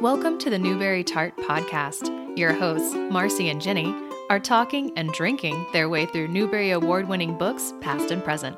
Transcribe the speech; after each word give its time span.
Welcome 0.00 0.38
to 0.38 0.50
the 0.50 0.60
Newbery 0.60 1.02
Tart 1.02 1.36
Podcast. 1.38 2.38
Your 2.38 2.52
hosts, 2.52 2.94
Marcy 2.94 3.48
and 3.48 3.60
Jennie, 3.60 3.92
are 4.30 4.38
talking 4.38 4.96
and 4.96 5.10
drinking 5.10 5.66
their 5.72 5.88
way 5.88 6.06
through 6.06 6.28
Newbery 6.28 6.70
Award 6.70 7.08
winning 7.08 7.36
books, 7.36 7.74
past 7.80 8.12
and 8.12 8.22
present. 8.22 8.56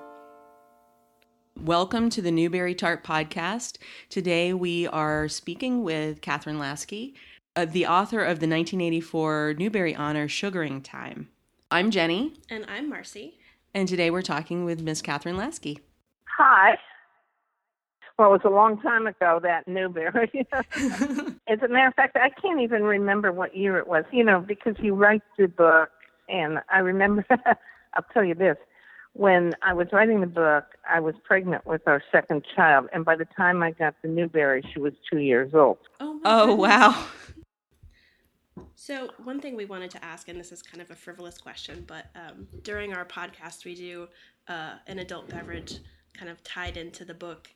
Welcome 1.58 2.10
to 2.10 2.20
the 2.20 2.30
Newbery 2.30 2.74
Tart 2.74 3.02
Podcast. 3.02 3.78
Today 4.10 4.52
we 4.52 4.86
are 4.88 5.28
speaking 5.28 5.82
with 5.82 6.20
Kathryn 6.20 6.58
Lasky, 6.58 7.14
uh, 7.56 7.64
the 7.64 7.86
author 7.86 8.20
of 8.20 8.40
the 8.40 8.46
1984 8.46 9.54
Newbery 9.58 9.96
Honor 9.96 10.28
Sugaring 10.28 10.82
Time. 10.82 11.30
I'm 11.70 11.90
Jennie. 11.90 12.34
And 12.50 12.66
I'm 12.68 12.86
Marcy. 12.86 13.38
And 13.72 13.88
today 13.88 14.10
we're 14.10 14.20
talking 14.20 14.66
with 14.66 14.82
Miss 14.82 15.00
Kathryn 15.00 15.38
Lasky. 15.38 15.78
Hi. 16.36 16.76
Well, 18.20 18.34
it 18.34 18.44
was 18.44 18.52
a 18.52 18.54
long 18.54 18.78
time 18.82 19.06
ago 19.06 19.40
that 19.42 19.66
Newbery. 19.66 20.30
As 20.52 21.62
a 21.62 21.68
matter 21.68 21.86
of 21.86 21.94
fact, 21.94 22.18
I 22.18 22.28
can't 22.28 22.60
even 22.60 22.82
remember 22.82 23.32
what 23.32 23.56
year 23.56 23.78
it 23.78 23.88
was. 23.88 24.04
You 24.12 24.24
know, 24.24 24.40
because 24.40 24.74
you 24.78 24.94
write 24.94 25.22
the 25.38 25.48
book, 25.48 25.88
and 26.28 26.58
I 26.70 26.80
remember. 26.80 27.24
I'll 27.94 28.04
tell 28.12 28.22
you 28.22 28.34
this: 28.34 28.58
when 29.14 29.54
I 29.62 29.72
was 29.72 29.86
writing 29.90 30.20
the 30.20 30.26
book, 30.26 30.64
I 30.86 31.00
was 31.00 31.14
pregnant 31.24 31.64
with 31.64 31.80
our 31.86 32.02
second 32.12 32.44
child, 32.54 32.90
and 32.92 33.06
by 33.06 33.16
the 33.16 33.24
time 33.24 33.62
I 33.62 33.70
got 33.70 33.94
the 34.02 34.08
Newbery, 34.08 34.68
she 34.70 34.80
was 34.80 34.92
two 35.10 35.20
years 35.20 35.54
old. 35.54 35.78
Oh, 35.98 36.20
oh 36.26 36.54
wow! 36.54 37.06
So, 38.74 39.08
one 39.24 39.40
thing 39.40 39.56
we 39.56 39.64
wanted 39.64 39.92
to 39.92 40.04
ask, 40.04 40.28
and 40.28 40.38
this 40.38 40.52
is 40.52 40.60
kind 40.60 40.82
of 40.82 40.90
a 40.90 40.94
frivolous 40.94 41.38
question, 41.38 41.84
but 41.86 42.10
um, 42.14 42.48
during 42.64 42.92
our 42.92 43.06
podcast, 43.06 43.64
we 43.64 43.74
do 43.74 44.08
uh, 44.46 44.74
an 44.86 44.98
adult 44.98 45.30
beverage 45.30 45.78
kind 46.12 46.30
of 46.30 46.44
tied 46.44 46.76
into 46.76 47.06
the 47.06 47.14
book 47.14 47.48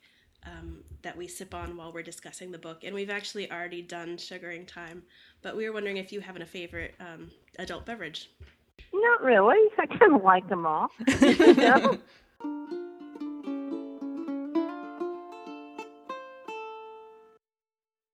um, 0.47 0.79
that 1.03 1.17
we 1.17 1.29
sip 1.29 1.55
on 1.55 1.77
while 1.77 1.93
we're 1.93 2.03
discussing 2.03 2.51
the 2.51 2.59
book. 2.59 2.85
And 2.85 2.95
we've 2.95 3.11
actually 3.11 3.51
already 3.51 3.83
done 3.83 4.17
sugaring 4.17 4.67
time, 4.67 5.03
but 5.43 5.57
we 5.57 5.69
were 5.69 5.73
wondering 5.73 5.97
if 5.99 6.13
you 6.13 6.21
have 6.21 6.37
a 6.37 6.47
favorite 6.47 6.95
um, 7.01 7.31
adult 7.59 7.87
beverage. 7.87 8.31
Not 8.93 9.23
really. 9.23 9.69
I 9.79 9.87
kind 9.87 10.15
of 10.15 10.23
like 10.23 10.49
them 10.49 10.67
all. 10.67 10.89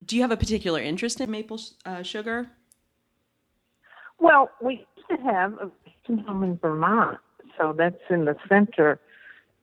Do 0.06 0.16
you 0.16 0.22
have 0.22 0.32
a 0.32 0.36
particular 0.36 0.80
interest 0.80 1.20
in 1.20 1.30
maple 1.30 1.60
uh, 1.86 2.02
sugar? 2.02 2.50
Well, 4.18 4.50
we 4.60 4.84
used 4.96 5.08
to 5.08 5.16
have 5.24 5.52
a 5.54 5.70
home 6.22 6.42
in 6.42 6.58
Vermont, 6.58 7.18
so 7.56 7.72
that's 7.76 7.94
in 8.10 8.24
the 8.24 8.34
center 8.48 8.98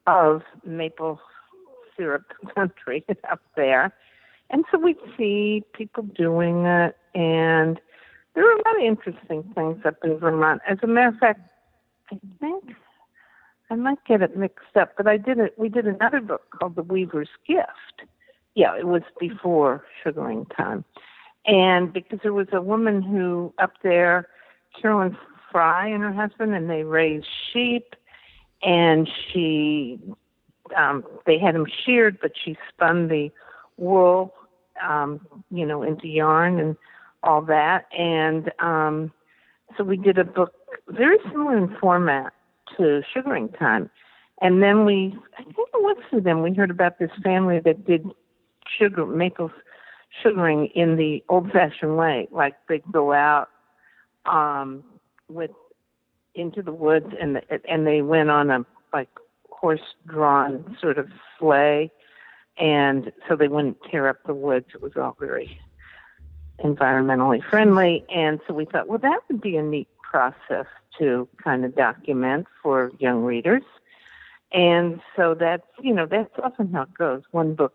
of 0.06 0.44
maple 0.66 1.20
syrup 1.98 2.24
country 2.56 3.06
up 3.30 3.42
there. 3.56 3.94
And 4.50 4.64
so 4.72 4.78
we'd 4.78 4.96
see 5.18 5.64
people 5.74 6.04
doing 6.04 6.66
it, 6.66 6.96
and 7.14 7.80
there 8.34 8.44
were 8.44 8.54
a 8.54 8.58
lot 8.58 8.78
of 8.78 8.84
interesting 8.84 9.44
things 9.56 9.80
up 9.86 9.96
in 10.04 10.18
Vermont. 10.18 10.62
As 10.68 10.78
a 10.84 10.88
matter 10.88 11.10
of 11.10 11.18
fact, 11.18 11.42
I 12.12 12.18
think 12.40 12.64
I 13.70 13.76
might 13.76 13.98
get 14.08 14.22
it 14.22 14.38
mixed 14.38 14.78
up, 14.80 14.94
but 14.96 15.08
I 15.08 15.18
did 15.18 15.40
it. 15.40 15.54
We 15.58 15.68
did 15.68 15.86
another 15.86 16.22
book 16.22 16.44
called 16.58 16.76
The 16.76 16.84
Weaver's 16.84 17.30
Gift. 17.46 18.10
Yeah, 18.56 18.78
it 18.78 18.88
was 18.88 19.02
before 19.20 19.84
sugaring 20.04 20.46
time, 20.46 20.86
and 21.46 21.92
because 21.92 22.20
there 22.24 22.34
was 22.34 22.48
a 22.54 22.62
woman 22.62 23.02
who 23.02 23.54
up 23.60 23.74
there, 23.84 24.30
Carolyn 24.82 25.18
Fry 25.52 25.88
and 25.88 26.02
her 26.02 26.14
husband, 26.14 26.56
and 26.56 26.70
they 26.70 26.84
raised 26.84 27.28
sheep, 27.52 27.96
and 28.64 29.10
she 29.32 30.00
um, 30.76 31.04
they 31.26 31.38
had 31.38 31.56
them 31.56 31.66
sheared, 31.86 32.18
but 32.22 32.32
she 32.44 32.58
spun 32.70 33.08
the 33.08 33.30
wool, 33.78 34.34
um, 34.88 35.26
you 35.52 35.66
know, 35.66 35.84
into 35.84 36.08
yarn 36.08 36.60
and 36.60 36.76
all 37.24 37.42
that. 37.44 37.86
And 37.98 38.52
um, 38.60 39.12
so 39.78 39.84
we 39.84 39.98
did 39.98 40.18
a 40.18 40.24
book 40.24 40.54
very 40.90 41.18
similar 41.30 41.58
in 41.58 41.76
format 41.80 42.34
to 42.78 43.02
Sugaring 43.14 43.50
Time. 43.50 43.90
And 44.42 44.62
then 44.62 44.86
we, 44.86 45.16
I 45.38 45.44
think 45.44 45.56
it 45.58 45.70
was 45.74 45.98
through 46.10 46.22
them, 46.22 46.44
we 46.44 46.54
heard 46.54 46.70
about 46.70 47.00
this 47.00 47.10
family 47.24 47.60
that 47.60 47.86
did 47.86 48.06
sugar, 48.78 49.06
maple 49.06 49.52
sugaring 50.24 50.68
in 50.76 50.96
the 50.96 51.24
old 51.30 51.52
fashioned 51.52 51.98
way. 51.98 52.28
Like 52.32 52.56
they'd 52.70 52.84
go 52.92 53.14
out 53.14 53.50
um, 54.26 54.84
with 55.30 55.52
into 56.36 56.62
the 56.62 56.72
woods 56.72 57.08
and 57.20 57.42
and 57.68 57.88
they 57.88 58.02
went 58.02 58.30
on 58.30 58.52
a 58.52 58.66
like 58.94 59.10
horse 59.60 59.96
drawn 60.06 60.78
sort 60.80 60.98
of 60.98 61.08
sleigh 61.40 61.92
and 62.58 63.12
so 63.28 63.36
they 63.36 63.48
wouldn't 63.48 63.78
tear 63.90 64.08
up 64.08 64.18
the 64.26 64.34
woods. 64.34 64.68
It 64.74 64.82
was 64.82 64.94
all 64.96 65.16
very 65.20 65.60
environmentally 66.64 67.44
friendly 67.50 68.06
and 68.14 68.40
so 68.48 68.54
we 68.54 68.66
thought 68.66 68.88
well 68.88 68.98
that 68.98 69.20
would 69.28 69.42
be 69.42 69.58
a 69.58 69.62
neat 69.62 69.88
process 70.02 70.66
to 70.98 71.28
kind 71.44 71.64
of 71.64 71.76
document 71.76 72.48
for 72.64 72.92
young 72.98 73.24
readers. 73.24 73.64
And 74.52 75.02
so 75.16 75.36
that's 75.36 75.68
you 75.82 75.94
know 75.94 76.06
that's 76.06 76.34
often 76.42 76.72
how 76.72 76.84
it 76.84 76.94
goes. 76.98 77.24
One 77.32 77.54
book 77.54 77.74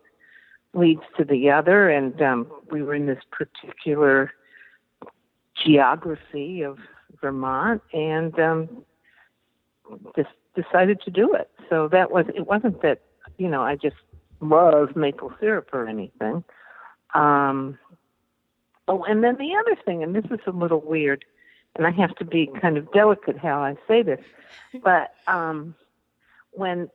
leads 0.73 1.03
to 1.17 1.23
the 1.23 1.51
other 1.51 1.89
and 1.89 2.19
um, 2.21 2.47
we 2.71 2.81
were 2.81 2.95
in 2.95 3.05
this 3.05 3.23
particular 3.31 4.31
geography 5.55 6.63
of 6.63 6.79
vermont 7.21 7.81
and 7.93 8.37
um, 8.39 8.83
just 10.15 10.29
decided 10.55 11.01
to 11.01 11.11
do 11.11 11.33
it. 11.33 11.49
So 11.69 11.87
that 11.89 12.11
was 12.11 12.25
it 12.35 12.47
wasn't 12.47 12.81
that 12.81 13.01
you 13.37 13.47
know 13.47 13.61
I 13.61 13.75
just 13.75 13.95
love 14.41 14.95
maple 14.95 15.33
syrup 15.39 15.69
or 15.73 15.87
anything. 15.87 16.43
Um, 17.13 17.77
oh, 18.87 19.03
and 19.03 19.23
then 19.23 19.37
the 19.37 19.55
other 19.55 19.79
thing, 19.83 20.03
and 20.03 20.15
this 20.15 20.25
is 20.25 20.39
a 20.47 20.51
little 20.51 20.81
weird, 20.81 21.25
and 21.75 21.87
I 21.87 21.91
have 21.91 22.15
to 22.15 22.25
be 22.25 22.49
kind 22.61 22.77
of 22.77 22.91
delicate 22.91 23.37
how 23.37 23.61
I 23.61 23.75
say 23.87 24.01
this, 24.01 24.19
but 24.83 25.13
um, 25.27 25.75
when 26.51 26.89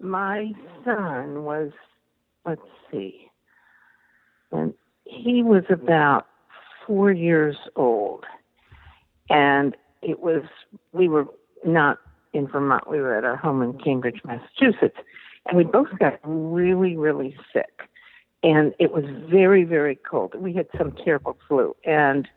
my 0.00 0.52
son 0.84 1.44
was, 1.44 1.70
let's 2.44 2.60
see, 2.90 3.30
when 4.50 4.74
he 5.04 5.42
was 5.42 5.64
about 5.70 6.26
four 6.86 7.12
years 7.12 7.56
old, 7.76 8.24
and 9.30 9.76
it 10.02 10.20
was 10.20 10.42
we 10.92 11.08
were 11.08 11.26
not 11.64 11.98
in 12.32 12.48
Vermont. 12.48 12.90
We 12.90 13.00
were 13.00 13.16
at 13.16 13.24
our 13.24 13.36
home 13.36 13.62
in 13.62 13.78
Cambridge, 13.78 14.20
Massachusetts, 14.24 14.98
and 15.46 15.56
we 15.56 15.64
both 15.64 15.88
got 15.98 16.18
really, 16.24 16.96
really 16.96 17.36
sick. 17.52 17.88
And 18.42 18.74
it 18.78 18.92
was 18.92 19.04
very, 19.30 19.64
very 19.64 19.94
cold. 19.94 20.34
We 20.34 20.52
had 20.52 20.66
some 20.76 20.92
terrible 21.04 21.38
flu, 21.46 21.76
and 21.84 22.28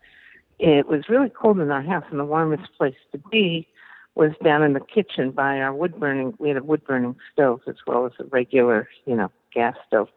it 0.60 0.88
was 0.88 1.10
really 1.10 1.30
cold 1.30 1.60
in 1.60 1.72
our 1.72 1.82
house. 1.82 2.06
And 2.12 2.20
the 2.20 2.26
warmest 2.26 2.70
place 2.78 2.96
to 3.12 3.18
be 3.18 3.68
was 4.16 4.32
down 4.44 4.64
in 4.64 4.74
the 4.74 4.80
kitchen 4.80 5.32
by 5.32 5.60
our 5.60 5.74
wood 5.74 6.00
burning. 6.00 6.34
We 6.40 6.50
had 6.50 6.58
a 6.58 6.64
wood 6.64 6.86
burning 6.86 7.16
stove 7.32 7.62
as 7.68 7.76
well 7.86 8.06
as 8.06 8.14
a 8.20 8.24
regular, 8.26 8.88
you 9.06 9.16
know, 9.16 9.32
gas 9.54 9.76
stove. 9.88 10.10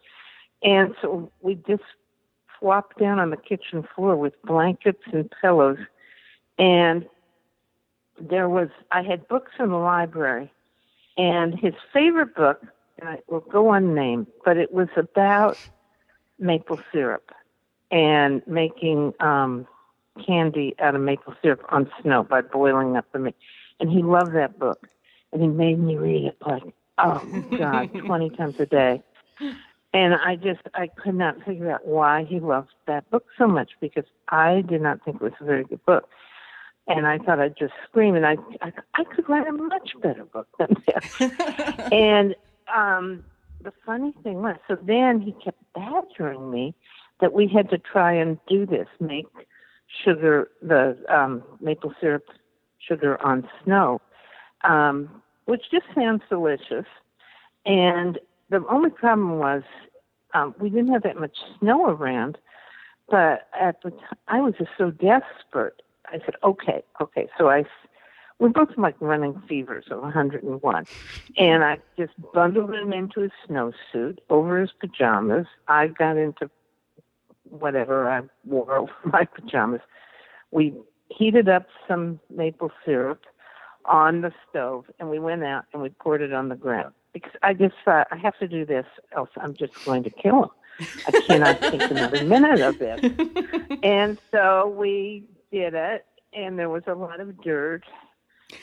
And 0.63 0.95
so 1.01 1.31
we 1.41 1.55
just 1.67 1.83
flopped 2.59 2.99
down 2.99 3.19
on 3.19 3.31
the 3.31 3.37
kitchen 3.37 3.87
floor 3.95 4.17
with 4.17 4.35
blankets 4.43 5.03
and 5.13 5.33
pillows. 5.41 5.79
And 6.59 7.07
there 8.21 8.49
was 8.49 8.69
I 8.91 9.03
had 9.03 9.27
books 9.29 9.53
in 9.59 9.71
the 9.71 9.77
library, 9.77 10.53
and 11.17 11.59
his 11.59 11.75
favorite 11.93 12.35
book 12.35 12.63
uh, 13.03 13.17
will 13.29 13.41
go 13.41 13.73
unnamed, 13.73 14.27
but 14.45 14.57
it 14.57 14.73
was 14.73 14.89
about 14.97 15.59
maple 16.39 16.81
syrup 16.93 17.31
and 17.91 18.43
making 18.47 19.15
um, 19.21 19.67
candy 20.27 20.75
out 20.79 20.95
of 20.95 21.01
maple 21.01 21.35
syrup 21.43 21.65
on 21.71 21.91
snow 22.03 22.23
by 22.23 22.41
boiling 22.41 22.97
up 22.97 23.07
the. 23.13 23.33
And 23.81 23.91
he 23.91 24.03
loved 24.03 24.35
that 24.35 24.59
book, 24.59 24.89
and 25.33 25.41
he 25.41 25.49
made 25.49 25.79
me 25.79 25.97
read 25.97 26.25
it 26.25 26.37
like 26.45 26.63
oh 26.99 27.45
god, 27.57 27.91
twenty 28.07 28.31
times 28.31 28.57
a 28.59 28.67
day. 28.67 29.03
And 29.95 30.15
I 30.15 30.37
just 30.37 30.61
I 30.75 30.89
could 30.89 31.15
not 31.15 31.43
figure 31.45 31.71
out 31.71 31.87
why 31.87 32.25
he 32.25 32.41
loved 32.41 32.73
that 32.87 33.09
book 33.11 33.25
so 33.39 33.47
much 33.47 33.71
because 33.81 34.05
I 34.29 34.63
did 34.69 34.83
not 34.83 35.05
think 35.05 35.17
it 35.17 35.23
was 35.23 35.33
a 35.41 35.45
very 35.45 35.65
good 35.65 35.85
book 35.87 36.09
and 36.89 37.07
I 37.07 37.19
thought 37.19 37.39
I'd 37.39 37.57
just 37.57 37.75
scream, 37.89 38.15
and 38.15 38.27
I 38.27 38.37
I, 38.63 38.73
I 38.95 39.05
could 39.05 39.29
write 39.29 39.47
a 39.47 39.53
much 39.53 39.93
better 40.03 40.25
book 40.25 40.49
than 40.59 40.75
this. 40.87 41.31
and 41.93 42.35
um, 42.75 43.25
the 43.63 43.73
funny 43.85 44.15
thing 44.23 44.43
was, 44.43 44.57
so 44.67 44.77
then 44.83 45.21
he 45.21 45.33
kept 45.33 45.63
badgering 45.75 46.51
me 46.51 46.75
that 47.21 47.33
we 47.33 47.47
had 47.49 47.69
to 47.71 47.79
try 47.79 48.13
and 48.13 48.39
do 48.49 48.65
this, 48.65 48.87
make 49.01 49.27
sugar 50.05 50.49
the 50.63 50.97
um, 51.09 51.43
maple 51.61 51.93
syrup 52.01 52.25
sugar 52.79 53.21
on 53.23 53.49
snow, 53.65 54.01
um, 54.65 55.23
which 55.47 55.63
just 55.71 55.87
sounds 55.95 56.23
delicious. 56.29 56.87
And 57.67 58.19
the 58.51 58.65
only 58.71 58.91
problem 58.91 59.39
was 59.39 59.63
um, 60.35 60.55
we 60.59 60.71
didn't 60.71 60.93
have 60.93 61.03
that 61.03 61.19
much 61.19 61.37
snow 61.59 61.87
around, 61.87 62.39
but 63.11 63.49
at 63.59 63.83
the 63.83 63.91
time 63.91 64.19
I 64.29 64.41
was 64.41 64.55
just 64.59 64.71
so 64.79 64.91
desperate 64.91 65.83
I 66.09 66.19
said, 66.25 66.35
okay, 66.43 66.83
okay. 67.01 67.29
So 67.37 67.49
I, 67.49 67.65
we're 68.39 68.49
both 68.49 68.71
like 68.77 68.97
running 69.01 69.41
fevers 69.49 69.87
of 69.91 70.01
101. 70.01 70.87
And 71.37 71.65
I 71.65 71.79
just 71.97 72.13
bundled 72.33 72.75
him 72.75 72.93
into 72.93 73.21
his 73.21 73.33
snowsuit 73.49 74.19
over 74.31 74.61
his 74.61 74.71
pajamas. 74.79 75.47
I 75.67 75.89
got 75.89 76.17
into 76.17 76.51
whatever 77.45 78.11
I 78.11 78.23
wore 78.45 78.77
over 78.79 78.93
my 79.05 79.25
pajamas. 79.25 79.81
We 80.51 80.75
heated 81.09 81.49
up 81.49 81.67
some 81.87 82.21
maple 82.31 82.71
syrup 82.85 83.25
on 83.85 84.21
the 84.21 84.33
stove, 84.49 84.85
and 84.99 85.09
we 85.09 85.19
went 85.19 85.43
out 85.43 85.65
and 85.73 85.81
we 85.83 85.89
poured 85.89 86.21
it 86.21 86.33
on 86.33 86.51
the 86.51 86.55
ground 86.55 86.93
because 87.13 87.33
I 87.43 87.55
just 87.55 87.75
thought 87.85 88.07
I 88.11 88.17
have 88.17 88.39
to 88.39 88.49
do 88.49 88.65
this, 88.65 88.85
else 89.17 89.31
I'm 89.37 89.55
just 89.55 89.73
going 89.85 90.03
to 90.05 90.11
kill 90.11 90.45
him. 90.45 90.51
I 91.07 91.11
cannot 91.27 91.61
take 91.61 91.91
another 91.91 92.25
minute 92.25 92.61
of 92.61 92.79
this. 92.79 93.01
And 93.83 94.19
so 94.33 94.75
we 94.77 95.25
did 95.53 95.75
it, 95.75 96.07
and 96.33 96.59
there 96.59 96.69
was 96.69 96.83
a 96.87 96.95
lot 96.95 97.21
of 97.21 97.41
dirt 97.43 97.83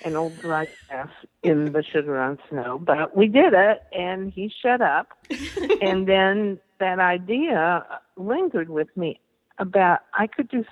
and 0.03 0.15
old 0.15 0.39
dry 0.39 0.67
grass 0.87 1.09
in 1.43 1.71
the 1.71 1.83
sugar 1.83 2.19
on 2.19 2.39
snow, 2.49 2.79
but 2.79 3.15
we 3.15 3.27
did 3.27 3.53
it, 3.53 3.83
and 3.91 4.31
he 4.31 4.51
shut 4.61 4.81
up. 4.81 5.09
and 5.81 6.07
then 6.07 6.59
that 6.79 6.99
idea 6.99 7.85
lingered 8.17 8.69
with 8.69 8.95
me 8.97 9.19
about 9.59 9.99
I 10.13 10.27
could 10.27 10.49
do 10.49 10.65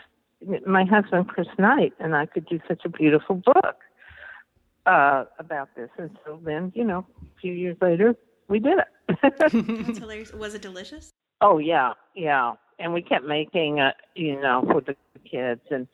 my 0.65 0.83
husband 0.83 1.27
Chris 1.27 1.48
Knight 1.57 1.94
and 2.00 2.16
I 2.16 2.25
could 2.25 2.45
do 2.45 2.59
such 2.68 2.81
a 2.86 2.89
beautiful 2.89 3.36
book 3.36 3.77
uh, 4.86 5.25
about 5.39 5.69
this. 5.75 5.89
And 5.98 6.18
so 6.25 6.39
then, 6.44 6.71
you 6.75 6.83
know, 6.83 7.06
a 7.21 7.39
few 7.39 7.54
years 7.54 7.77
later, 7.81 8.16
we 8.50 8.59
did 8.59 8.80
it. 8.80 9.18
That's 9.38 9.54
hilarious. 9.98 10.33
Was 10.33 10.54
it 10.54 10.62
delicious? 10.62 11.12
Oh 11.42 11.57
yeah, 11.57 11.94
yeah. 12.16 12.54
And 12.80 12.94
we 12.94 13.01
kept 13.01 13.25
making 13.25 13.80
it, 13.80 13.95
you 14.16 14.39
know, 14.39 14.66
for 14.69 14.81
the 14.81 14.95
kids, 15.30 15.62
and 15.69 15.88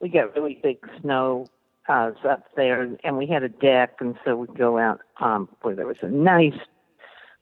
we 0.00 0.08
got 0.08 0.34
really 0.34 0.58
big 0.62 0.78
snow 1.00 1.46
uh, 1.88 2.10
up 2.28 2.44
there, 2.56 2.88
and 3.04 3.16
we 3.16 3.26
had 3.26 3.42
a 3.42 3.48
deck, 3.48 3.96
and 4.00 4.16
so 4.24 4.36
we'd 4.36 4.56
go 4.58 4.78
out 4.78 5.00
um, 5.20 5.48
where 5.62 5.74
there 5.74 5.86
was 5.86 5.96
a 6.02 6.08
nice 6.08 6.58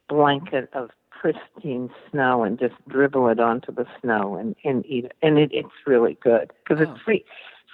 blanket 0.08 0.68
of 0.74 0.90
pristine 1.10 1.88
snow 2.10 2.42
and 2.44 2.58
just 2.58 2.74
dribble 2.88 3.28
it 3.28 3.40
onto 3.40 3.72
the 3.72 3.86
snow 4.00 4.36
and 4.36 4.54
and 4.64 4.84
eat 4.86 5.06
it. 5.06 5.12
And 5.22 5.38
it, 5.38 5.50
it's 5.52 5.68
really 5.86 6.18
good 6.22 6.52
because 6.62 6.86
Oh. 6.86 6.92
it 6.92 6.98
free, 7.04 7.24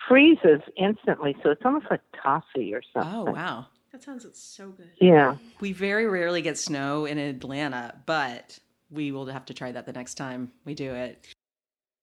freezes 0.09 0.61
instantly, 0.77 1.37
so 1.43 1.50
it's 1.50 1.62
almost 1.65 1.87
like 1.91 2.00
toffee 2.23 2.73
or 2.75 2.82
something. 2.93 3.12
Oh, 3.12 3.32
wow. 3.32 3.67
That 3.93 4.05
sounds 4.05 4.25
so 4.35 4.69
good. 4.71 4.91
Yeah. 5.00 5.37
We 5.61 5.73
very 5.73 6.06
rarely 6.06 6.43
get 6.43 6.56
snow 6.56 7.06
in 7.06 7.19
Atlanta, 7.19 7.97
but 8.06 8.61
we 8.88 9.11
will 9.11 9.27
have 9.27 9.44
to 9.47 9.55
try 9.55 9.73
that 9.73 9.85
the 9.85 9.93
next 9.93 10.15
time 10.15 10.53
we 10.65 10.75
do 10.75 10.94
it. 10.94 11.27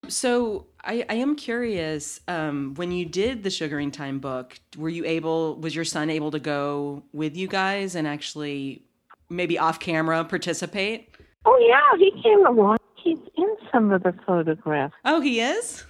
So 0.10 0.68
I, 0.84 1.06
I 1.10 1.16
am 1.16 1.36
curious. 1.36 2.20
Um, 2.28 2.74
when 2.76 2.92
you 2.92 3.06
did 3.06 3.44
the 3.44 3.50
Sugaring 3.50 3.92
Time 3.92 4.20
book, 4.20 4.60
were 4.78 4.90
you 4.90 5.06
able? 5.06 5.56
Was 5.56 5.76
your 5.76 5.86
son 5.86 6.10
able 6.10 6.32
to 6.32 6.40
go 6.40 7.04
with 7.14 7.36
you 7.36 7.48
guys 7.48 7.96
and 7.96 8.08
actually 8.08 8.84
maybe 9.30 9.60
off 9.60 9.80
camera 9.80 10.24
participate? 10.24 11.10
Oh 11.46 11.58
yeah, 11.68 11.98
he 11.98 12.22
came 12.22 12.46
along. 12.46 12.78
He's 12.96 13.20
in 13.36 13.56
some 13.72 13.92
of 13.92 14.04
the 14.04 14.14
photographs. 14.26 14.96
Oh, 15.06 15.22
he 15.22 15.42
is. 15.42 15.84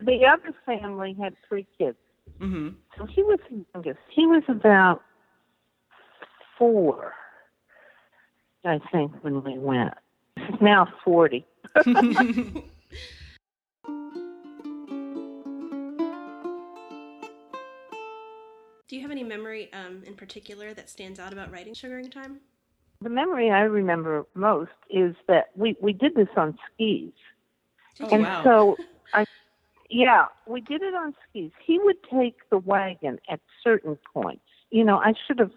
The 0.00 0.24
other 0.26 0.54
family 0.64 1.16
had 1.20 1.34
three 1.48 1.66
kids. 1.78 1.96
Mm-hmm. 2.40 2.68
So 2.96 3.06
he 3.06 3.22
was 3.22 3.40
the 3.50 3.64
youngest. 3.74 3.98
He 4.10 4.26
was 4.26 4.42
about 4.48 5.02
four, 6.56 7.14
I 8.64 8.78
think, 8.92 9.12
when 9.22 9.42
we 9.42 9.58
went. 9.58 9.94
He's 10.36 10.60
now 10.60 10.88
40. 11.04 11.44
memory 19.28 19.70
um, 19.72 20.02
in 20.06 20.14
particular 20.14 20.74
that 20.74 20.88
stands 20.88 21.18
out 21.20 21.32
about 21.32 21.52
writing 21.52 21.74
Sugaring 21.74 22.10
Time? 22.10 22.40
The 23.00 23.10
memory 23.10 23.50
I 23.50 23.60
remember 23.60 24.26
most 24.34 24.72
is 24.90 25.14
that 25.28 25.50
we, 25.54 25.76
we 25.80 25.92
did 25.92 26.14
this 26.14 26.28
on 26.36 26.58
skis. 26.74 27.12
Oh, 28.00 28.08
and 28.08 28.22
wow. 28.22 28.42
so 28.42 28.84
I 29.12 29.24
yeah, 29.90 30.26
we 30.46 30.60
did 30.60 30.82
it 30.82 30.94
on 30.94 31.14
skis. 31.28 31.50
He 31.64 31.78
would 31.78 31.96
take 32.12 32.36
the 32.50 32.58
wagon 32.58 33.18
at 33.30 33.40
certain 33.62 33.98
points. 34.12 34.42
You 34.70 34.84
know, 34.84 34.98
I 34.98 35.14
should 35.26 35.38
have 35.38 35.52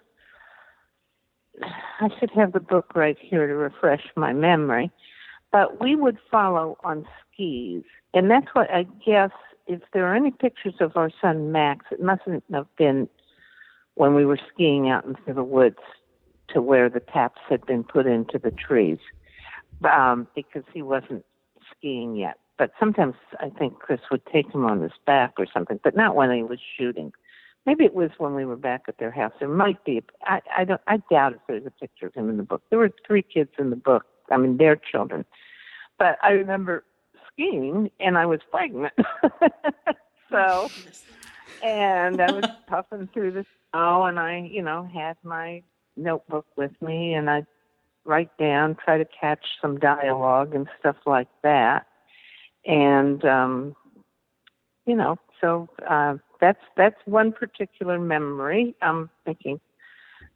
I 1.99 2.09
should 2.19 2.31
have 2.31 2.53
the 2.53 2.59
book 2.59 2.95
right 2.95 3.17
here 3.19 3.47
to 3.47 3.53
refresh 3.53 4.05
my 4.15 4.33
memory. 4.33 4.91
But 5.51 5.81
we 5.81 5.95
would 5.95 6.17
follow 6.31 6.77
on 6.83 7.05
skis. 7.33 7.83
And 8.13 8.31
that's 8.31 8.47
what 8.53 8.69
I 8.71 8.83
guess 9.05 9.31
if 9.67 9.81
there 9.93 10.05
are 10.05 10.15
any 10.15 10.31
pictures 10.31 10.75
of 10.79 10.95
our 10.95 11.11
son 11.21 11.51
Max, 11.51 11.85
it 11.91 12.01
mustn't 12.01 12.43
have 12.53 12.67
been 12.77 13.09
when 14.01 14.15
we 14.15 14.25
were 14.25 14.39
skiing 14.51 14.89
out 14.89 15.05
into 15.05 15.31
the 15.31 15.43
woods 15.43 15.77
to 16.49 16.59
where 16.59 16.89
the 16.89 16.99
taps 16.99 17.39
had 17.47 17.63
been 17.67 17.83
put 17.83 18.07
into 18.07 18.39
the 18.39 18.49
trees. 18.49 18.97
Um, 19.83 20.27
because 20.33 20.63
he 20.73 20.81
wasn't 20.81 21.23
skiing 21.69 22.15
yet. 22.15 22.39
But 22.57 22.71
sometimes 22.79 23.13
I 23.39 23.49
think 23.49 23.77
Chris 23.77 23.99
would 24.09 24.25
take 24.25 24.51
him 24.51 24.65
on 24.65 24.81
his 24.81 24.91
back 25.05 25.33
or 25.37 25.45
something, 25.53 25.79
but 25.83 25.95
not 25.95 26.15
when 26.15 26.31
he 26.31 26.41
was 26.41 26.57
shooting. 26.79 27.13
Maybe 27.67 27.85
it 27.85 27.93
was 27.93 28.09
when 28.17 28.33
we 28.33 28.43
were 28.43 28.55
back 28.55 28.85
at 28.87 28.97
their 28.97 29.11
house. 29.11 29.33
There 29.39 29.47
might 29.47 29.83
be. 29.85 30.01
I, 30.23 30.41
I 30.57 30.65
don't. 30.65 30.81
I 30.87 30.97
doubt 31.11 31.33
if 31.33 31.39
there's 31.47 31.67
a 31.67 31.71
picture 31.71 32.07
of 32.07 32.15
him 32.15 32.27
in 32.27 32.37
the 32.37 32.43
book. 32.43 32.63
There 32.71 32.79
were 32.79 32.89
three 33.05 33.21
kids 33.21 33.51
in 33.59 33.69
the 33.69 33.75
book. 33.75 34.05
I 34.31 34.37
mean, 34.37 34.57
their 34.57 34.75
children. 34.75 35.25
But 35.99 36.17
I 36.23 36.31
remember 36.31 36.83
skiing, 37.31 37.91
and 37.99 38.17
I 38.17 38.25
was 38.25 38.39
pregnant. 38.49 38.93
so, 40.31 40.71
and 41.63 42.19
I 42.19 42.31
was 42.31 42.45
puffing 42.67 43.07
through 43.13 43.33
the 43.33 43.45
snow, 43.71 44.03
and 44.03 44.19
I, 44.19 44.49
you 44.51 44.61
know, 44.61 44.87
had 44.93 45.17
my 45.23 45.63
notebook 45.95 46.45
with 46.55 46.71
me, 46.81 47.13
and 47.13 47.29
I'd 47.29 47.47
write 48.05 48.35
down, 48.37 48.75
try 48.83 48.97
to 48.97 49.05
catch 49.05 49.45
some 49.61 49.79
dialogue 49.79 50.55
and 50.55 50.67
stuff 50.79 50.95
like 51.05 51.27
that. 51.43 51.85
And 52.65 53.23
um, 53.25 53.75
you 54.85 54.95
know, 54.95 55.17
so 55.39 55.69
uh, 55.89 56.15
that's 56.39 56.61
that's 56.77 56.99
one 57.05 57.31
particular 57.31 57.99
memory. 57.99 58.75
I'm 58.81 59.09
thinking 59.25 59.59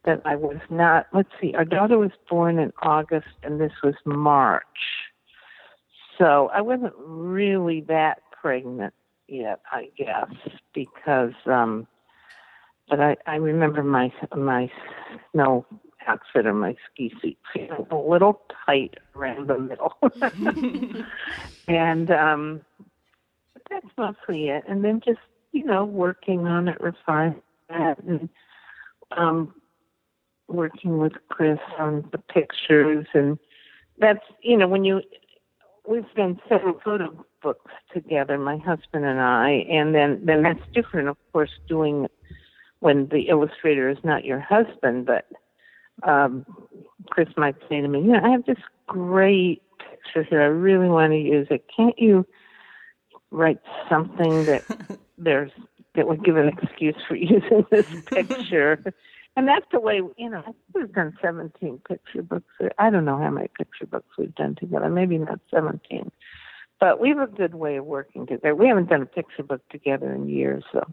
that 0.04 0.22
I 0.24 0.36
was 0.36 0.58
not. 0.70 1.06
Let's 1.12 1.30
see, 1.40 1.54
our 1.54 1.64
daughter 1.64 1.98
was 1.98 2.12
born 2.28 2.58
in 2.58 2.72
August, 2.82 3.28
and 3.42 3.60
this 3.60 3.72
was 3.82 3.94
March. 4.04 4.64
So 6.18 6.50
I 6.52 6.60
wasn't 6.62 6.94
really 6.96 7.82
that 7.82 8.22
pregnant 8.40 8.94
yet, 9.28 9.60
I 9.70 9.90
guess, 9.96 10.30
because 10.74 11.34
um 11.46 11.86
but 12.88 13.00
I, 13.00 13.16
I 13.26 13.36
remember 13.36 13.82
my 13.82 14.12
my 14.36 14.70
snow 15.32 15.66
outfit 16.06 16.46
or 16.46 16.54
my 16.54 16.76
ski 16.90 17.12
suit 17.20 17.36
feeling 17.52 17.86
a 17.90 17.96
little 17.96 18.40
tight 18.64 18.94
around 19.14 19.48
the 19.48 19.58
middle. 19.58 19.94
and 21.68 22.10
um 22.10 22.60
but 23.52 23.62
that's 23.70 23.96
mostly 23.96 24.48
it. 24.48 24.64
And 24.68 24.84
then 24.84 25.00
just, 25.04 25.18
you 25.52 25.64
know, 25.64 25.84
working 25.84 26.46
on 26.46 26.68
it, 26.68 26.80
refining 26.80 27.42
that 27.68 27.98
and 28.04 28.28
um 29.16 29.54
working 30.48 30.98
with 30.98 31.14
Chris 31.28 31.58
on 31.78 32.08
the 32.12 32.18
pictures 32.18 33.06
and 33.14 33.38
that's 33.98 34.24
you 34.42 34.56
know, 34.56 34.68
when 34.68 34.84
you 34.84 35.02
we've 35.86 36.12
done 36.14 36.40
several 36.48 36.80
photo 36.84 37.24
books 37.42 37.72
together, 37.92 38.38
my 38.38 38.56
husband 38.58 39.04
and 39.04 39.20
I, 39.20 39.66
and 39.70 39.94
then 39.94 40.20
then 40.24 40.42
that's 40.42 40.60
different, 40.72 41.08
of 41.08 41.16
course, 41.32 41.50
doing 41.68 42.06
when 42.80 43.08
the 43.08 43.28
illustrator 43.28 43.88
is 43.88 43.98
not 44.04 44.24
your 44.24 44.40
husband, 44.40 45.06
but 45.06 45.26
um, 46.02 46.44
Chris 47.10 47.28
might 47.36 47.56
say 47.68 47.80
to 47.80 47.88
me, 47.88 48.00
"You 48.00 48.12
know, 48.12 48.20
I 48.22 48.30
have 48.30 48.44
this 48.44 48.58
great 48.86 49.62
picture 49.78 50.22
here. 50.22 50.42
I 50.42 50.46
really 50.46 50.88
want 50.88 51.12
to 51.12 51.18
use 51.18 51.46
it. 51.50 51.64
Can't 51.74 51.98
you 51.98 52.26
write 53.30 53.60
something 53.88 54.44
that 54.46 54.64
there's 55.18 55.50
that 55.94 56.06
would 56.06 56.24
give 56.24 56.36
an 56.36 56.48
excuse 56.48 56.96
for 57.08 57.16
using 57.16 57.66
this 57.70 57.86
picture?" 58.06 58.82
And 59.36 59.46
that's 59.46 59.66
the 59.70 59.80
way, 59.80 60.00
you 60.16 60.30
know, 60.30 60.42
we've 60.72 60.90
done 60.90 61.14
17 61.20 61.80
picture 61.86 62.22
books. 62.22 62.50
I 62.78 62.88
don't 62.88 63.04
know 63.04 63.18
how 63.18 63.28
many 63.28 63.48
picture 63.48 63.84
books 63.84 64.08
we've 64.16 64.34
done 64.34 64.54
together, 64.54 64.88
maybe 64.88 65.18
not 65.18 65.40
17. 65.50 66.10
But 66.80 67.00
we 67.00 67.10
have 67.10 67.18
a 67.18 67.26
good 67.26 67.54
way 67.54 67.76
of 67.76 67.84
working 67.84 68.26
together. 68.26 68.54
We 68.54 68.68
haven't 68.68 68.88
done 68.88 69.02
a 69.02 69.06
picture 69.06 69.42
book 69.42 69.60
together 69.68 70.12
in 70.14 70.28
years, 70.28 70.64
so. 70.72 70.84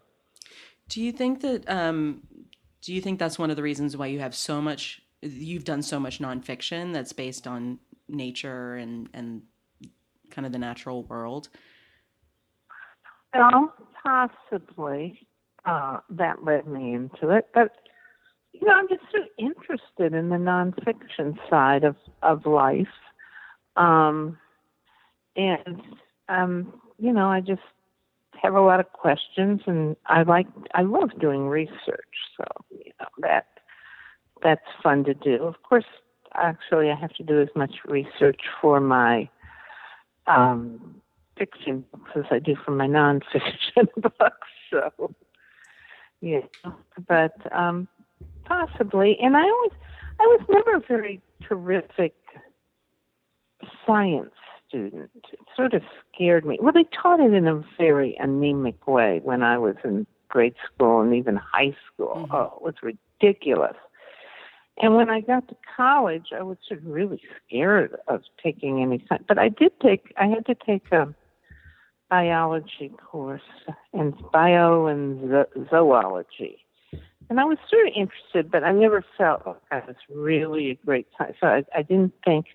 Do 0.93 1.01
you 1.01 1.11
think 1.11 1.41
that? 1.41 1.67
Um, 1.67 2.21
do 2.83 2.93
you 2.93 3.01
think 3.01 3.17
that's 3.17 3.39
one 3.39 3.49
of 3.49 3.55
the 3.55 3.63
reasons 3.63 3.97
why 3.97 4.05
you 4.05 4.19
have 4.19 4.35
so 4.35 4.61
much? 4.61 5.01
You've 5.23 5.63
done 5.63 5.81
so 5.81 5.99
much 5.99 6.19
nonfiction 6.19 6.93
that's 6.93 7.11
based 7.13 7.47
on 7.47 7.79
nature 8.07 8.75
and 8.75 9.09
and 9.11 9.41
kind 10.29 10.45
of 10.45 10.51
the 10.51 10.59
natural 10.59 11.01
world. 11.05 11.49
Well, 13.33 13.73
possibly 14.03 15.27
uh, 15.65 16.01
that 16.11 16.43
led 16.43 16.67
me 16.67 16.93
into 16.93 17.31
it, 17.35 17.47
but 17.55 17.71
you 18.51 18.67
know, 18.67 18.73
I'm 18.73 18.87
just 18.87 19.01
so 19.11 19.23
interested 19.39 20.13
in 20.13 20.29
the 20.29 20.35
nonfiction 20.35 21.39
side 21.49 21.85
of 21.85 21.95
of 22.21 22.45
life, 22.45 22.85
um, 23.77 24.37
and 25.35 25.81
um, 26.29 26.79
you 26.99 27.13
know, 27.13 27.29
I 27.29 27.39
just 27.39 27.61
have 28.43 28.55
a 28.55 28.61
lot 28.61 28.79
of 28.79 28.91
questions, 28.91 29.61
and 29.65 29.95
I 30.07 30.23
like 30.23 30.47
I 30.73 30.81
love 30.81 31.11
doing 31.19 31.47
research, 31.47 32.13
so 32.37 32.43
you 32.71 32.91
know 32.99 33.07
that 33.19 33.47
that's 34.43 34.61
fun 34.81 35.05
to 35.05 35.13
do. 35.13 35.43
Of 35.43 35.55
course, 35.63 35.85
actually, 36.35 36.91
I 36.91 36.95
have 36.95 37.13
to 37.13 37.23
do 37.23 37.41
as 37.41 37.47
much 37.55 37.75
research 37.85 38.41
for 38.61 38.81
my 38.81 39.29
um, 40.27 41.01
fiction 41.37 41.85
books 41.91 42.11
as 42.15 42.25
I 42.31 42.39
do 42.39 42.55
for 42.63 42.71
my 42.71 42.87
nonfiction 42.87 43.87
books. 43.97 44.47
So, 44.69 45.13
yeah, 46.21 46.41
but 47.07 47.33
um, 47.55 47.87
possibly. 48.45 49.17
And 49.21 49.37
I 49.37 49.43
always, 49.43 49.71
I 50.19 50.23
was 50.23 50.41
never 50.49 50.75
a 50.75 50.81
very 50.81 51.21
terrific 51.47 52.13
science 53.85 54.33
student. 54.73 55.11
It 55.31 55.39
sort 55.55 55.73
of 55.73 55.83
scared 56.13 56.45
me. 56.45 56.57
Well, 56.61 56.73
they 56.73 56.85
taught 56.85 57.19
it 57.19 57.33
in 57.33 57.47
a 57.47 57.63
very 57.77 58.17
anemic 58.19 58.87
way 58.87 59.21
when 59.23 59.43
I 59.43 59.57
was 59.57 59.75
in 59.83 60.07
grade 60.29 60.55
school 60.65 61.01
and 61.01 61.13
even 61.13 61.35
high 61.35 61.75
school. 61.93 62.25
Mm-hmm. 62.25 62.35
Oh, 62.35 62.53
it 62.57 62.61
was 62.63 62.75
ridiculous. 62.81 63.75
And 64.81 64.95
when 64.95 65.09
I 65.09 65.21
got 65.21 65.47
to 65.49 65.55
college, 65.75 66.27
I 66.35 66.41
was 66.41 66.57
sort 66.67 66.79
of 66.79 66.87
really 66.87 67.21
scared 67.45 67.95
of 68.07 68.23
taking 68.41 68.81
any 68.81 69.05
science. 69.07 69.25
But 69.27 69.37
I 69.37 69.49
did 69.49 69.71
take, 69.79 70.11
I 70.17 70.25
had 70.25 70.45
to 70.47 70.55
take 70.55 70.91
a 70.91 71.13
biology 72.09 72.91
course 73.05 73.41
and 73.93 74.15
bio 74.31 74.87
and 74.87 75.29
zo- 75.29 75.67
zoology. 75.69 76.65
And 77.29 77.39
I 77.39 77.43
was 77.45 77.57
sort 77.69 77.87
of 77.87 77.93
interested, 77.95 78.51
but 78.51 78.63
I 78.63 78.71
never 78.71 79.05
felt 79.17 79.45
like 79.45 79.57
I 79.71 79.83
was 79.87 79.95
really 80.09 80.71
a 80.71 80.75
great 80.85 81.07
science. 81.17 81.37
So 81.39 81.47
I, 81.47 81.63
I 81.75 81.83
didn't 81.83 82.13
think 82.25 82.47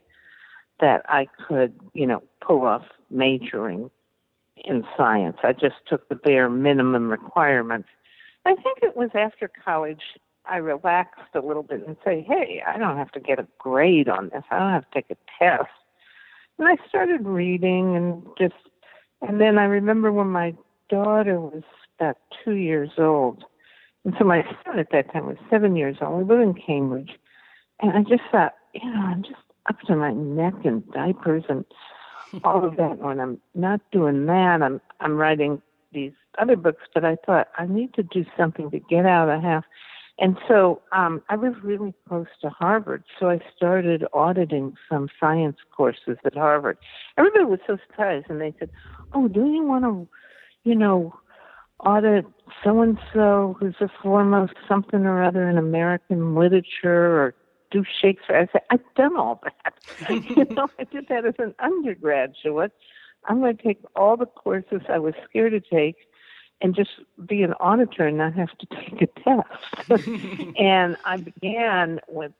that 0.80 1.02
I 1.08 1.26
could, 1.46 1.74
you 1.94 2.06
know, 2.06 2.22
pull 2.40 2.64
off 2.64 2.84
majoring 3.10 3.90
in 4.64 4.84
science. 4.96 5.38
I 5.42 5.52
just 5.52 5.76
took 5.86 6.08
the 6.08 6.14
bare 6.14 6.48
minimum 6.48 7.08
requirements. 7.08 7.88
I 8.44 8.54
think 8.54 8.78
it 8.82 8.96
was 8.96 9.10
after 9.14 9.50
college 9.64 10.02
I 10.48 10.56
relaxed 10.56 11.34
a 11.34 11.40
little 11.40 11.62
bit 11.62 11.86
and 11.86 11.96
say, 12.04 12.24
hey, 12.26 12.62
I 12.66 12.78
don't 12.78 12.96
have 12.96 13.12
to 13.12 13.20
get 13.20 13.38
a 13.38 13.46
grade 13.58 14.08
on 14.08 14.30
this. 14.30 14.42
I 14.50 14.58
don't 14.58 14.72
have 14.72 14.90
to 14.90 14.94
take 14.94 15.10
a 15.10 15.16
test. 15.38 15.68
And 16.58 16.66
I 16.66 16.76
started 16.88 17.26
reading 17.26 17.94
and 17.96 18.26
just, 18.38 18.54
and 19.20 19.40
then 19.40 19.58
I 19.58 19.64
remember 19.64 20.10
when 20.10 20.28
my 20.28 20.54
daughter 20.88 21.38
was 21.38 21.62
about 21.98 22.16
two 22.44 22.54
years 22.54 22.90
old. 22.96 23.44
And 24.04 24.14
so 24.18 24.24
my 24.24 24.42
son 24.64 24.78
at 24.78 24.90
that 24.92 25.12
time 25.12 25.26
was 25.26 25.36
seven 25.50 25.76
years 25.76 25.98
old. 26.00 26.26
We 26.26 26.36
lived 26.36 26.42
in 26.42 26.62
Cambridge. 26.62 27.18
And 27.80 27.92
I 27.92 28.02
just 28.02 28.22
thought, 28.32 28.54
you 28.72 28.90
know, 28.90 29.00
I'm 29.00 29.22
just 29.22 29.34
up 29.68 29.80
to 29.82 29.96
my 29.96 30.12
neck 30.12 30.54
in 30.64 30.82
diapers 30.92 31.44
and 31.48 31.64
all 32.44 32.64
of 32.64 32.76
that. 32.76 32.98
When 32.98 33.20
I'm 33.20 33.40
not 33.54 33.80
doing 33.92 34.26
that, 34.26 34.62
I'm 34.62 34.80
I'm 35.00 35.16
writing 35.16 35.62
these 35.92 36.12
other 36.38 36.56
books. 36.56 36.82
But 36.94 37.04
I 37.04 37.16
thought 37.26 37.48
I 37.58 37.66
need 37.66 37.94
to 37.94 38.02
do 38.02 38.24
something 38.36 38.70
to 38.70 38.78
get 38.78 39.06
out 39.06 39.28
of 39.28 39.40
the 39.40 39.48
house. 39.48 39.64
And 40.20 40.36
so 40.48 40.82
um, 40.90 41.22
I 41.28 41.36
was 41.36 41.54
really 41.62 41.94
close 42.08 42.26
to 42.42 42.50
Harvard, 42.50 43.04
so 43.20 43.30
I 43.30 43.38
started 43.56 44.04
auditing 44.12 44.74
some 44.90 45.08
science 45.20 45.58
courses 45.70 46.18
at 46.24 46.34
Harvard. 46.34 46.76
Everybody 47.16 47.44
was 47.44 47.60
so 47.68 47.78
surprised, 47.86 48.26
and 48.28 48.40
they 48.40 48.52
said, 48.58 48.70
"Oh, 49.12 49.28
do 49.28 49.46
you 49.46 49.62
want 49.62 49.84
to, 49.84 50.08
you 50.64 50.74
know, 50.74 51.14
audit 51.84 52.26
so 52.64 52.82
and 52.82 52.98
so 53.14 53.56
who's 53.60 53.76
a 53.80 53.88
foremost 54.02 54.54
something 54.68 55.06
or 55.06 55.22
other 55.22 55.48
in 55.48 55.58
American 55.58 56.34
literature 56.34 57.22
or 57.22 57.34
do 57.70 57.84
Shakespeare. 58.00 58.36
I 58.36 58.52
said, 58.52 58.62
I've 58.70 58.94
done 58.96 59.16
all 59.16 59.42
that. 59.44 59.74
you 60.10 60.44
know, 60.50 60.68
I 60.78 60.84
did 60.84 61.08
that 61.08 61.24
as 61.24 61.34
an 61.38 61.54
undergraduate. 61.60 62.72
I'm 63.24 63.40
going 63.40 63.56
to 63.56 63.62
take 63.62 63.80
all 63.96 64.16
the 64.16 64.26
courses 64.26 64.82
I 64.88 64.98
was 64.98 65.14
scared 65.28 65.52
to 65.52 65.60
take 65.60 65.96
and 66.60 66.74
just 66.74 66.90
be 67.26 67.42
an 67.42 67.54
auditor 67.54 68.06
and 68.06 68.18
not 68.18 68.34
have 68.34 68.50
to 68.58 68.66
take 68.74 69.02
a 69.02 69.06
test. 69.20 70.02
and 70.58 70.96
I 71.04 71.16
began 71.18 72.00
with, 72.08 72.32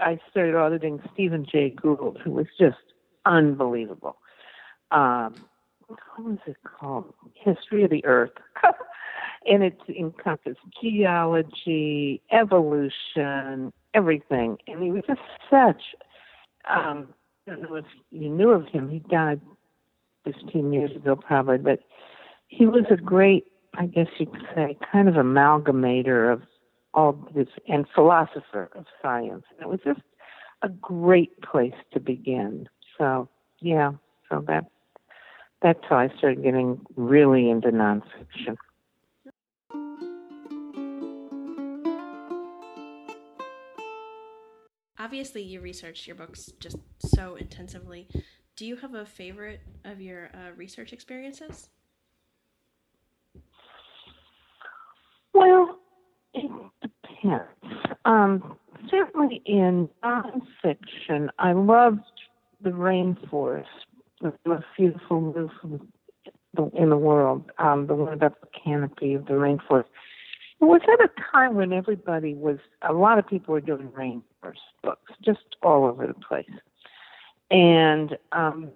I 0.00 0.18
started 0.30 0.54
auditing 0.56 1.00
Stephen 1.12 1.46
Jay 1.50 1.70
Gould, 1.70 2.18
who 2.22 2.32
was 2.32 2.46
just 2.58 2.76
unbelievable. 3.24 4.16
Um, 4.90 5.34
what 5.86 5.98
was 6.18 6.38
it 6.46 6.56
called? 6.62 7.12
History 7.34 7.84
of 7.84 7.90
the 7.90 8.04
Earth. 8.04 8.32
and 9.46 9.62
it 9.62 9.78
encompassed 9.88 10.60
geology, 10.80 12.22
evolution, 12.30 13.72
everything. 13.94 14.58
And 14.66 14.82
he 14.82 14.90
was 14.90 15.02
just 15.06 15.20
such, 15.50 15.82
um, 16.68 17.08
I 17.46 17.50
don't 17.50 17.62
know 17.62 17.76
if 17.76 17.84
you 18.10 18.28
knew 18.28 18.50
of 18.50 18.66
him. 18.66 18.88
He 18.88 19.00
died 19.00 19.40
15 20.24 20.72
years 20.72 20.90
ago, 20.96 21.16
probably, 21.16 21.58
but 21.58 21.80
he 22.48 22.66
was 22.66 22.84
a 22.90 22.96
great, 22.96 23.44
I 23.74 23.86
guess 23.86 24.06
you 24.18 24.26
could 24.26 24.46
say, 24.54 24.76
kind 24.90 25.08
of 25.08 25.14
amalgamator 25.14 26.32
of 26.32 26.42
all 26.94 27.12
this 27.34 27.48
and 27.68 27.86
philosopher 27.94 28.70
of 28.74 28.86
science. 29.02 29.44
And 29.50 29.60
it 29.62 29.68
was 29.68 29.80
just 29.84 30.00
a 30.62 30.68
great 30.68 31.40
place 31.42 31.74
to 31.92 32.00
begin. 32.00 32.68
So, 32.96 33.28
yeah, 33.60 33.92
so 34.30 34.44
that 34.46 34.66
that's 35.62 35.80
how 35.88 35.96
I 35.96 36.08
started 36.18 36.42
getting 36.42 36.80
really 36.96 37.50
into 37.50 37.68
nonfiction. 37.68 38.56
Obviously 45.14 45.42
you 45.42 45.60
researched 45.60 46.08
your 46.08 46.16
books 46.16 46.50
just 46.58 46.76
so 46.98 47.36
intensively. 47.36 48.08
Do 48.56 48.66
you 48.66 48.74
have 48.74 48.94
a 48.94 49.06
favorite 49.06 49.60
of 49.84 50.00
your 50.00 50.28
uh, 50.34 50.50
research 50.56 50.92
experiences? 50.92 51.68
Well, 55.32 55.78
it 56.32 56.50
depends. 56.82 57.44
Um, 58.04 58.56
certainly 58.90 59.40
in 59.46 59.88
nonfiction, 60.02 61.28
I 61.38 61.52
loved 61.52 62.00
the 62.60 62.70
rainforest, 62.70 63.66
the 64.20 64.32
most 64.44 64.64
beautiful 64.76 65.20
move 65.20 65.80
in 66.76 66.90
the 66.90 66.96
world, 66.96 67.52
um, 67.60 67.86
the 67.86 67.94
one 67.94 68.14
about 68.14 68.40
the 68.40 68.48
canopy 68.64 69.14
of 69.14 69.26
the 69.26 69.34
rainforest. 69.34 69.84
It 70.60 70.64
was 70.64 70.80
at 70.92 71.04
a 71.04 71.10
time 71.32 71.54
when 71.54 71.72
everybody 71.72 72.34
was, 72.34 72.58
a 72.82 72.92
lot 72.92 73.20
of 73.20 73.28
people 73.28 73.52
were 73.52 73.60
doing 73.60 73.92
rainforest 74.44 74.82
books, 74.82 75.12
just 75.22 75.56
all 75.62 75.84
over 75.84 76.06
the 76.06 76.14
place. 76.14 76.46
And 77.50 78.16
um, 78.32 78.70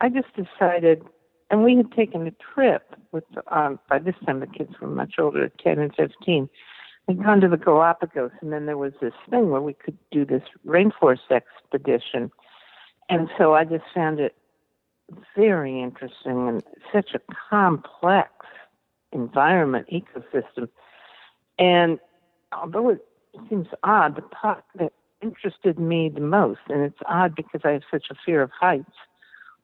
I 0.00 0.08
just 0.08 0.28
decided, 0.34 1.04
and 1.50 1.62
we 1.62 1.76
had 1.76 1.92
taken 1.92 2.26
a 2.26 2.32
trip 2.54 2.94
with, 3.12 3.24
um, 3.50 3.78
by 3.88 3.98
this 3.98 4.14
time 4.26 4.40
the 4.40 4.46
kids 4.46 4.74
were 4.80 4.88
much 4.88 5.14
older, 5.18 5.50
10 5.62 5.78
and 5.78 5.94
15. 5.94 6.48
We'd 7.06 7.22
gone 7.22 7.40
to 7.42 7.48
the 7.48 7.58
Galapagos, 7.58 8.30
and 8.40 8.52
then 8.52 8.66
there 8.66 8.78
was 8.78 8.92
this 9.00 9.12
thing 9.28 9.50
where 9.50 9.60
we 9.60 9.74
could 9.74 9.98
do 10.10 10.24
this 10.24 10.42
rainforest 10.66 11.30
expedition. 11.30 12.30
And 13.10 13.28
so 13.36 13.54
I 13.54 13.64
just 13.64 13.84
found 13.94 14.20
it 14.20 14.34
very 15.36 15.82
interesting 15.82 16.48
and 16.48 16.62
such 16.92 17.10
a 17.14 17.20
complex 17.50 18.30
environment, 19.12 19.86
ecosystem 19.92 20.68
and 21.58 21.98
although 22.52 22.90
it 22.90 23.04
seems 23.48 23.68
odd, 23.82 24.16
the 24.16 24.22
part 24.22 24.64
that 24.76 24.92
interested 25.24 25.78
me 25.78 26.08
the 26.08 26.20
most, 26.20 26.60
and 26.68 26.82
it's 26.82 26.98
odd 27.06 27.34
because 27.34 27.62
I 27.64 27.70
have 27.70 27.82
such 27.90 28.06
a 28.10 28.14
fear 28.24 28.42
of 28.42 28.50
heights, 28.50 28.92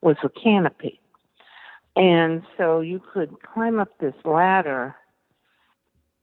was 0.01 0.17
the 0.23 0.29
canopy. 0.29 1.01
And 1.95 2.43
so 2.57 2.81
you 2.81 3.01
could 3.13 3.37
climb 3.43 3.79
up 3.79 3.91
this 3.99 4.15
ladder 4.25 4.95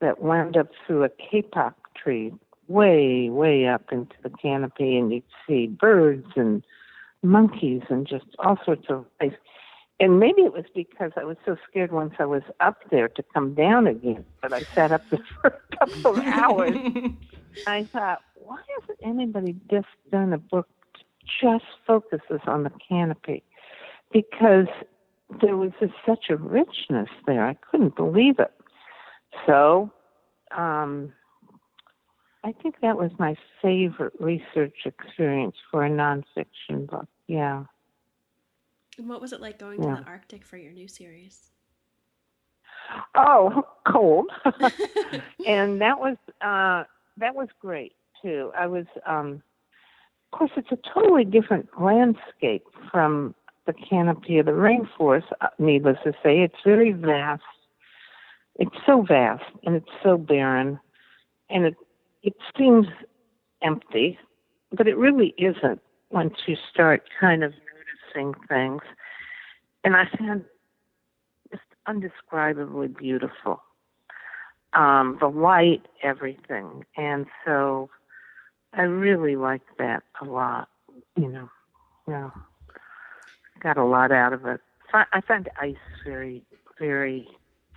that 0.01 0.22
wound 0.22 0.58
up 0.58 0.70
through 0.86 1.03
a 1.03 1.10
kapok 1.10 1.75
tree, 1.96 2.34
way, 2.67 3.29
way 3.29 3.67
up 3.67 3.91
into 3.91 4.15
the 4.24 4.29
canopy, 4.29 4.98
and 4.98 5.13
you'd 5.13 5.24
see 5.48 5.67
birds 5.67 6.27
and 6.36 6.63
monkeys 7.24 7.84
and 7.89 8.08
just 8.08 8.25
all 8.39 8.58
sorts 8.65 8.86
of 8.89 9.06
life 9.22 9.34
and 10.00 10.20
maybe 10.20 10.41
it 10.41 10.53
was 10.53 10.65
because 10.75 11.12
I 11.15 11.24
was 11.24 11.38
so 11.46 11.58
scared 11.70 11.91
once 11.91 12.13
I 12.20 12.25
was 12.25 12.44
up 12.60 12.77
there 12.91 13.08
to 13.08 13.24
come 13.34 13.56
down 13.56 13.88
again, 13.88 14.25
but 14.41 14.53
I 14.53 14.62
sat 14.75 14.91
up 14.91 15.01
there 15.10 15.20
for 15.41 15.48
a 15.50 15.77
couple 15.77 16.17
of 16.17 16.25
hours. 16.25 16.77
I 17.67 17.88
thought, 17.91 18.20
why 18.48 18.62
hasn't 18.80 19.00
anybody 19.04 19.58
just 19.70 19.88
done 20.10 20.32
a 20.32 20.38
book 20.38 20.70
just 21.42 21.66
focuses 21.86 22.39
on 22.48 22.63
the 22.63 22.72
canopy? 22.88 23.44
Because 24.13 24.68
there 25.42 25.58
was 25.58 25.72
just 25.82 25.94
such 26.06 26.30
a 26.30 26.38
richness 26.38 27.10
there. 27.25 27.46
I 27.46 27.56
couldn't 27.56 27.98
believe 27.98 28.39
it. 28.39 28.54
So, 29.46 29.92
um, 30.56 31.12
I 32.46 32.54
think 32.54 32.75
that 32.82 32.98
was 32.98 33.12
my 33.20 33.36
favorite 33.62 34.13
research 34.18 34.86
experience 34.86 35.58
for 35.70 35.84
a 35.84 35.89
nonfiction 35.89 36.88
book. 36.89 37.08
Yeah. 37.27 37.66
And 38.98 39.10
what 39.10 39.20
was 39.20 39.34
it 39.34 39.42
like 39.42 39.60
going 39.60 39.84
yeah. 39.84 39.96
to 39.96 40.04
the 40.04 40.08
Arctic 40.08 40.46
for 40.46 40.56
your 40.56 40.72
new 40.72 40.88
series? 40.88 41.51
Oh, 43.13 43.68
cold. 43.86 44.32
and 45.46 45.82
that 45.82 46.00
was 46.00 46.16
uh 46.39 46.86
that 47.18 47.36
was 47.36 47.50
great 47.60 47.97
too. 48.21 48.51
I 48.57 48.67
was 48.67 48.86
um 49.05 49.41
of 50.31 50.38
course 50.39 50.51
it's 50.57 50.71
a 50.71 50.77
totally 50.93 51.25
different 51.25 51.69
landscape 51.79 52.65
from 52.91 53.33
the 53.65 53.74
canopy 53.74 54.38
of 54.39 54.45
the 54.45 54.51
rainforest, 54.51 55.25
uh, 55.41 55.47
needless 55.59 55.97
to 56.03 56.13
say. 56.24 56.39
It's 56.41 56.55
very 56.65 56.93
vast. 56.93 57.43
It's 58.55 58.75
so 58.86 59.01
vast 59.01 59.43
and 59.65 59.75
it's 59.75 59.91
so 60.03 60.17
barren 60.17 60.79
and 61.50 61.65
it 61.65 61.75
it 62.24 62.33
seems 62.57 62.88
empty, 63.62 64.19
but 64.71 64.88
it 64.88 64.97
really 64.97 65.33
isn't 65.38 65.81
once 66.09 66.36
you 66.45 66.55
start 66.71 67.03
kind 67.19 67.43
of 67.43 67.53
noticing 68.15 68.33
things. 68.47 68.81
and 69.83 69.95
I 69.95 70.05
found 70.17 70.43
just 71.51 71.63
undescribably 71.88 72.88
beautiful. 72.88 73.62
Um, 74.74 75.17
the 75.19 75.27
light, 75.27 75.86
everything, 76.03 76.86
and 76.97 77.25
so 77.45 77.89
I 78.74 78.83
really 78.83 79.36
liked 79.36 79.77
that 79.77 80.03
a 80.21 80.25
lot. 80.25 80.69
You 81.15 81.29
know, 81.29 81.50
yeah, 82.07 82.29
got 83.62 83.77
a 83.77 83.83
lot 83.83 84.12
out 84.12 84.33
of 84.33 84.45
it. 84.45 84.62
I 84.93 85.21
find 85.21 85.50
ice 85.59 85.75
very, 86.05 86.43
very 86.79 87.27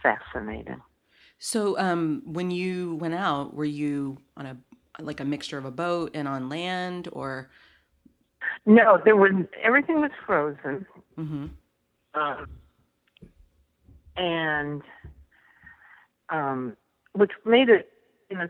fascinating. 0.02 0.80
So, 1.38 1.78
um, 1.78 2.22
when 2.24 2.50
you 2.50 2.96
went 2.96 3.14
out, 3.14 3.54
were 3.54 3.64
you 3.64 4.18
on 4.36 4.46
a 4.46 4.56
like 5.00 5.20
a 5.20 5.24
mixture 5.24 5.58
of 5.58 5.64
a 5.64 5.70
boat 5.70 6.10
and 6.14 6.28
on 6.28 6.48
land, 6.48 7.08
or? 7.12 7.50
No, 8.66 9.00
there 9.04 9.16
was 9.16 9.32
everything 9.62 10.00
was 10.00 10.10
frozen. 10.26 10.86
Mm-hmm. 11.18 11.46
Um, 12.14 12.46
and 14.16 14.82
um, 16.28 16.76
which 17.12 17.32
made 17.44 17.68
it 17.68 17.90
you 18.30 18.36
know 18.36 18.48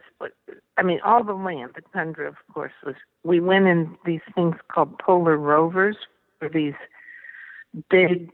I 0.80 0.82
mean 0.82 1.00
all 1.04 1.22
the 1.22 1.34
land 1.34 1.72
the 1.74 1.82
tundra 1.92 2.26
of 2.26 2.36
course 2.52 2.72
was 2.84 2.94
we 3.22 3.38
went 3.38 3.66
in 3.66 3.96
these 4.04 4.22
things 4.34 4.56
called 4.72 4.98
polar 4.98 5.36
rovers 5.36 5.96
or 6.40 6.48
these 6.48 6.74
big 7.90 8.30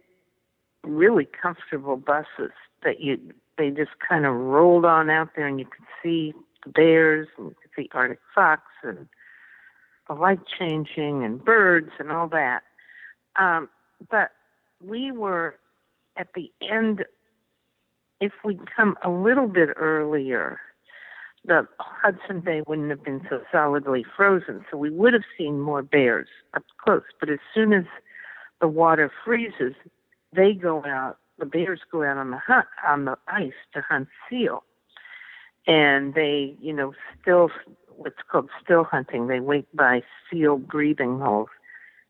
really 0.84 1.28
comfortable 1.42 1.96
buses 1.96 2.52
that 2.84 3.00
you 3.00 3.18
they 3.58 3.70
just 3.70 3.98
kind 4.06 4.24
of 4.24 4.34
rolled 4.34 4.84
on 4.84 5.10
out 5.10 5.30
there 5.34 5.46
and 5.46 5.58
you 5.58 5.66
could 5.66 5.86
see 6.02 6.32
the 6.64 6.70
bears 6.70 7.28
and 7.36 7.48
you 7.48 7.56
could 7.60 7.70
see 7.74 7.88
Arctic 7.92 8.20
fox 8.34 8.62
and 8.82 9.08
the 10.08 10.14
light 10.14 10.40
changing 10.58 11.24
and 11.24 11.44
birds 11.44 11.90
and 11.98 12.12
all 12.12 12.28
that. 12.28 12.62
Um, 13.36 13.68
but 14.10 14.30
we 14.84 15.10
were 15.10 15.56
at 16.16 16.28
the 16.34 16.52
end 16.62 17.04
if 18.20 18.32
we'd 18.44 18.60
come 18.74 18.96
a 19.02 19.10
little 19.10 19.48
bit 19.48 19.70
earlier, 19.76 20.60
the 21.46 21.66
Hudson 21.78 22.40
Bay 22.40 22.62
wouldn't 22.66 22.90
have 22.90 23.04
been 23.04 23.22
so 23.28 23.40
solidly 23.52 24.04
frozen, 24.16 24.64
so 24.70 24.76
we 24.76 24.90
would 24.90 25.12
have 25.12 25.22
seen 25.38 25.60
more 25.60 25.82
bears 25.82 26.28
up 26.54 26.64
close. 26.84 27.02
But 27.20 27.30
as 27.30 27.38
soon 27.54 27.72
as 27.72 27.84
the 28.60 28.68
water 28.68 29.10
freezes, 29.24 29.74
they 30.32 30.52
go 30.52 30.84
out. 30.84 31.18
The 31.38 31.46
bears 31.46 31.80
go 31.92 32.02
out 32.02 32.16
on 32.16 32.30
the 32.30 32.38
hunt 32.38 32.66
on 32.86 33.04
the 33.04 33.16
ice 33.28 33.52
to 33.74 33.82
hunt 33.82 34.08
seal, 34.28 34.64
and 35.66 36.14
they, 36.14 36.56
you 36.60 36.72
know, 36.72 36.94
still 37.20 37.50
what's 37.96 38.16
called 38.30 38.50
still 38.62 38.84
hunting. 38.84 39.26
They 39.26 39.40
wait 39.40 39.66
by 39.74 40.02
seal 40.30 40.56
breathing 40.56 41.18
holes, 41.18 41.48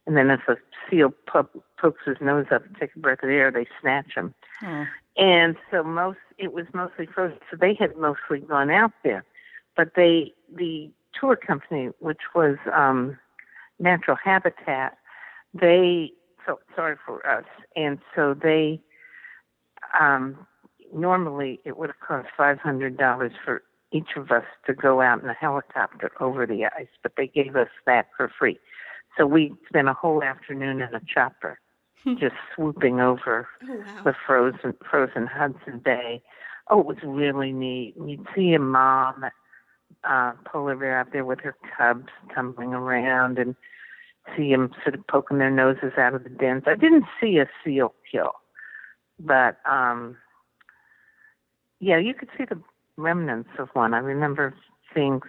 and 0.07 0.17
then 0.17 0.31
if 0.31 0.41
a 0.49 0.57
seal 0.89 1.13
po- 1.27 1.49
pokes 1.79 2.03
his 2.07 2.17
nose 2.21 2.47
up 2.51 2.65
and 2.65 2.77
takes 2.77 2.97
a 2.97 2.99
breath 2.99 3.23
of 3.23 3.31
air, 3.31 3.51
they 3.51 3.67
snatch 3.81 4.15
him. 4.15 4.35
Hmm. 4.61 4.83
And 5.17 5.57
so 5.71 5.83
most 5.83 6.19
it 6.39 6.53
was 6.53 6.67
mostly 6.75 7.07
frozen. 7.07 7.39
So 7.51 7.57
they 7.57 7.75
had 7.75 7.97
mostly 7.97 8.41
gone 8.41 8.71
out 8.71 8.93
there, 9.03 9.25
but 9.77 9.93
they 9.97 10.33
the 10.55 10.91
tour 11.19 11.37
company, 11.37 11.91
which 11.99 12.21
was 12.35 12.57
um, 12.73 13.19
Natural 13.79 14.17
Habitat, 14.23 14.99
they 15.55 16.13
felt 16.45 16.61
sorry 16.75 16.97
for 17.05 17.27
us, 17.27 17.45
and 17.75 17.99
so 18.15 18.35
they 18.35 18.81
um, 19.99 20.47
normally 20.95 21.61
it 21.65 21.77
would 21.77 21.89
have 21.89 22.01
cost 22.01 22.29
five 22.37 22.59
hundred 22.59 22.97
dollars 22.97 23.33
for 23.45 23.63
each 23.93 24.11
of 24.17 24.31
us 24.31 24.45
to 24.67 24.75
go 24.75 25.01
out 25.01 25.23
in 25.23 25.29
a 25.29 25.35
helicopter 25.35 26.11
over 26.21 26.47
the 26.47 26.67
ice, 26.67 26.89
but 27.03 27.13
they 27.17 27.27
gave 27.27 27.57
us 27.57 27.69
that 27.87 28.09
for 28.17 28.31
free. 28.39 28.59
So 29.17 29.27
we 29.27 29.55
spent 29.69 29.89
a 29.89 29.95
whole 29.95 30.23
afternoon 30.23 30.81
in 30.83 30.95
a 30.95 31.01
chopper 31.13 31.59
just 32.21 32.35
swooping 32.55 33.01
over 33.01 33.49
Oh 33.69 33.75
wow. 33.79 34.03
the 34.05 34.15
frozen 34.27 34.75
frozen 34.89 35.27
Hudson 35.27 35.81
Bay. 35.85 36.23
Oh, 36.71 36.81
it 36.81 36.87
was 36.87 36.99
really 37.03 37.53
neat. 37.53 37.95
You'd 38.05 38.27
see 38.35 38.53
a 38.55 38.59
mom, 38.61 39.25
uh, 40.05 40.33
polar 40.45 40.77
bear 40.77 40.99
out 40.99 41.13
there 41.13 41.25
with 41.25 41.41
her 41.41 41.57
cubs 41.77 42.09
tumbling 42.35 42.75
around, 42.75 43.39
and 43.39 43.57
see 44.37 44.51
them 44.51 44.71
sort 44.85 44.95
of 44.95 45.07
poking 45.09 45.39
their 45.39 45.51
noses 45.51 45.93
out 45.99 46.15
of 46.15 46.23
the 46.25 46.31
dens. 46.31 46.65
I 46.67 46.75
didn't 46.75 47.05
see 47.21 47.39
a 47.39 47.49
seal 47.65 47.95
kill, 48.11 48.33
but 49.19 49.59
um, 49.65 50.17
yeah, 51.81 51.99
you 51.99 52.15
could 52.15 52.29
see 52.37 52.45
the 52.45 52.61
remnants 52.97 53.51
of 53.59 53.69
one. 53.73 53.95
I 53.95 53.99
remember 53.99 54.55
seeing 54.95 55.21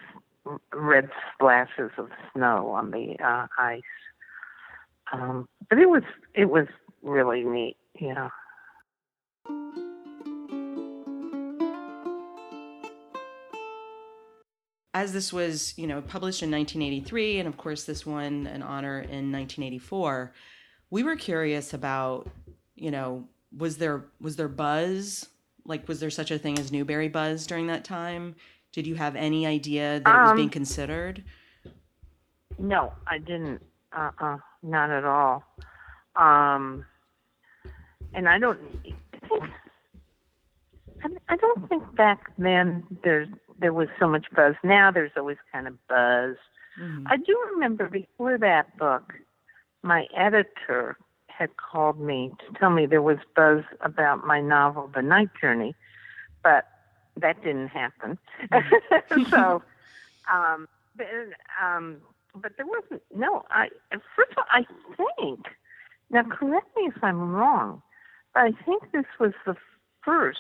red 0.74 1.10
splashes 1.34 1.92
of 1.98 2.10
snow 2.34 2.70
on 2.70 2.92
the 2.92 3.16
uh, 3.24 3.48
ice. 3.58 3.82
Um, 5.12 5.48
but 5.70 5.80
it 5.80 5.90
was 5.90 6.04
it 6.34 6.50
was 6.50 6.68
really 7.02 7.44
neat. 7.44 7.78
Yeah. 8.00 8.30
As 14.94 15.14
this 15.14 15.32
was, 15.32 15.78
you 15.78 15.86
know, 15.86 16.02
published 16.02 16.42
in 16.42 16.50
1983, 16.50 17.40
and 17.40 17.48
of 17.48 17.56
course 17.56 17.84
this 17.84 18.04
won 18.06 18.48
an 18.48 18.64
honor 18.64 19.00
in 19.00 19.32
1984, 19.32 20.34
we 20.90 21.04
were 21.04 21.16
curious 21.16 21.74
about, 21.74 22.28
you 22.76 22.90
know, 22.90 23.28
was 23.56 23.78
there 23.78 24.06
was 24.20 24.36
there 24.36 24.48
buzz? 24.48 25.28
Like, 25.66 25.88
was 25.88 26.00
there 26.00 26.10
such 26.10 26.32
a 26.32 26.40
thing 26.40 26.58
as 26.58 26.72
Newbery 26.72 27.10
buzz 27.10 27.46
during 27.46 27.68
that 27.68 27.84
time? 27.84 28.36
Did 28.74 28.86
you 28.86 28.96
have 28.96 29.16
any 29.16 29.46
idea 29.46 30.00
that 30.00 30.16
it 30.16 30.22
was 30.22 30.32
Um, 30.32 30.38
being 30.38 30.50
considered? 30.50 31.24
No, 32.60 32.94
I 33.08 33.18
didn't. 33.18 33.62
Uh 33.92 34.12
uh 34.20 34.38
not 34.64 34.90
at 34.90 35.06
all. 35.06 35.44
Um, 36.16 36.86
and 38.14 38.28
I 38.28 38.40
don't. 38.40 38.60
I, 41.04 41.08
I 41.30 41.36
don't 41.38 41.70
think 41.70 41.96
back 41.96 42.32
then 42.38 42.84
there's 43.04 43.30
there 43.60 43.74
was 43.74 43.88
so 44.00 44.08
much 44.08 44.26
buzz. 44.36 44.56
Now 44.64 44.92
there's 44.92 45.12
always 45.18 45.38
kind 45.52 45.68
of 45.68 45.76
buzz. 45.88 46.36
Mhm. 46.80 47.04
I 47.08 47.18
do 47.18 47.38
remember 47.54 47.88
before 47.90 48.38
that 48.38 48.78
book, 48.78 49.14
my 49.84 50.06
editor 50.16 50.98
had 51.28 51.50
called 51.58 52.00
me 52.00 52.32
to 52.40 52.60
tell 52.60 52.70
me 52.72 52.86
there 52.88 53.02
was 53.02 53.18
buzz 53.36 53.64
about 53.82 54.26
my 54.26 54.42
novel, 54.42 54.90
The 54.94 55.02
Night 55.04 55.30
Journey, 55.40 55.76
but 56.44 56.66
that 57.22 57.42
didn't 57.44 57.68
happen. 57.68 58.18
so, 59.30 59.62
um, 60.34 60.68
but, 60.96 61.08
um, 61.62 61.98
but 62.36 62.54
there 62.58 62.66
wasn't. 62.66 63.02
No, 63.16 63.44
I 63.50 63.70
first 64.16 64.32
of 64.32 64.38
all, 64.40 64.46
I 64.52 64.66
think. 65.18 65.46
Now, 66.10 66.24
correct 66.24 66.68
me 66.78 66.84
if 66.96 67.04
I'm 67.04 67.32
wrong, 67.32 67.82
but 68.34 68.42
I 68.44 68.52
think 68.66 68.92
this 68.94 69.06
was 69.20 69.34
the 69.46 69.56
first 70.04 70.40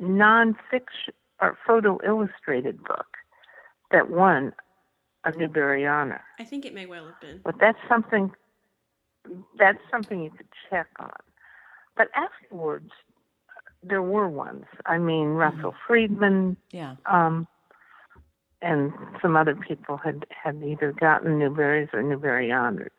nonfiction 0.00 1.14
or 1.40 1.56
photo 1.66 1.98
illustrated 2.04 2.82
book 2.84 3.06
that 3.90 4.10
won 4.10 4.52
a 5.24 5.32
Newbery 5.36 5.86
honor. 5.86 6.22
I 6.38 6.44
think 6.44 6.64
it 6.66 6.74
may 6.74 6.86
well 6.86 7.06
have 7.06 7.20
been. 7.20 7.40
But 7.44 7.56
that's 7.58 7.78
something 7.88 8.32
that's 9.58 9.78
something 9.90 10.22
you 10.22 10.30
could 10.30 10.48
check 10.68 10.88
on. 10.98 11.10
But 11.96 12.08
afterwards, 12.14 12.90
there 13.86 14.02
were 14.02 14.28
ones. 14.28 14.64
I 14.86 14.98
mean, 14.98 15.28
Russell 15.28 15.74
Freedman 15.86 16.56
Yeah. 16.70 16.96
um, 17.06 17.46
and 18.62 18.92
some 19.20 19.36
other 19.36 19.54
people 19.54 19.96
had 19.98 20.24
had 20.30 20.62
either 20.62 20.92
gotten 20.92 21.38
Newberys 21.38 21.88
or 21.92 22.02
Newbery 22.02 22.50
honors. 22.50 22.92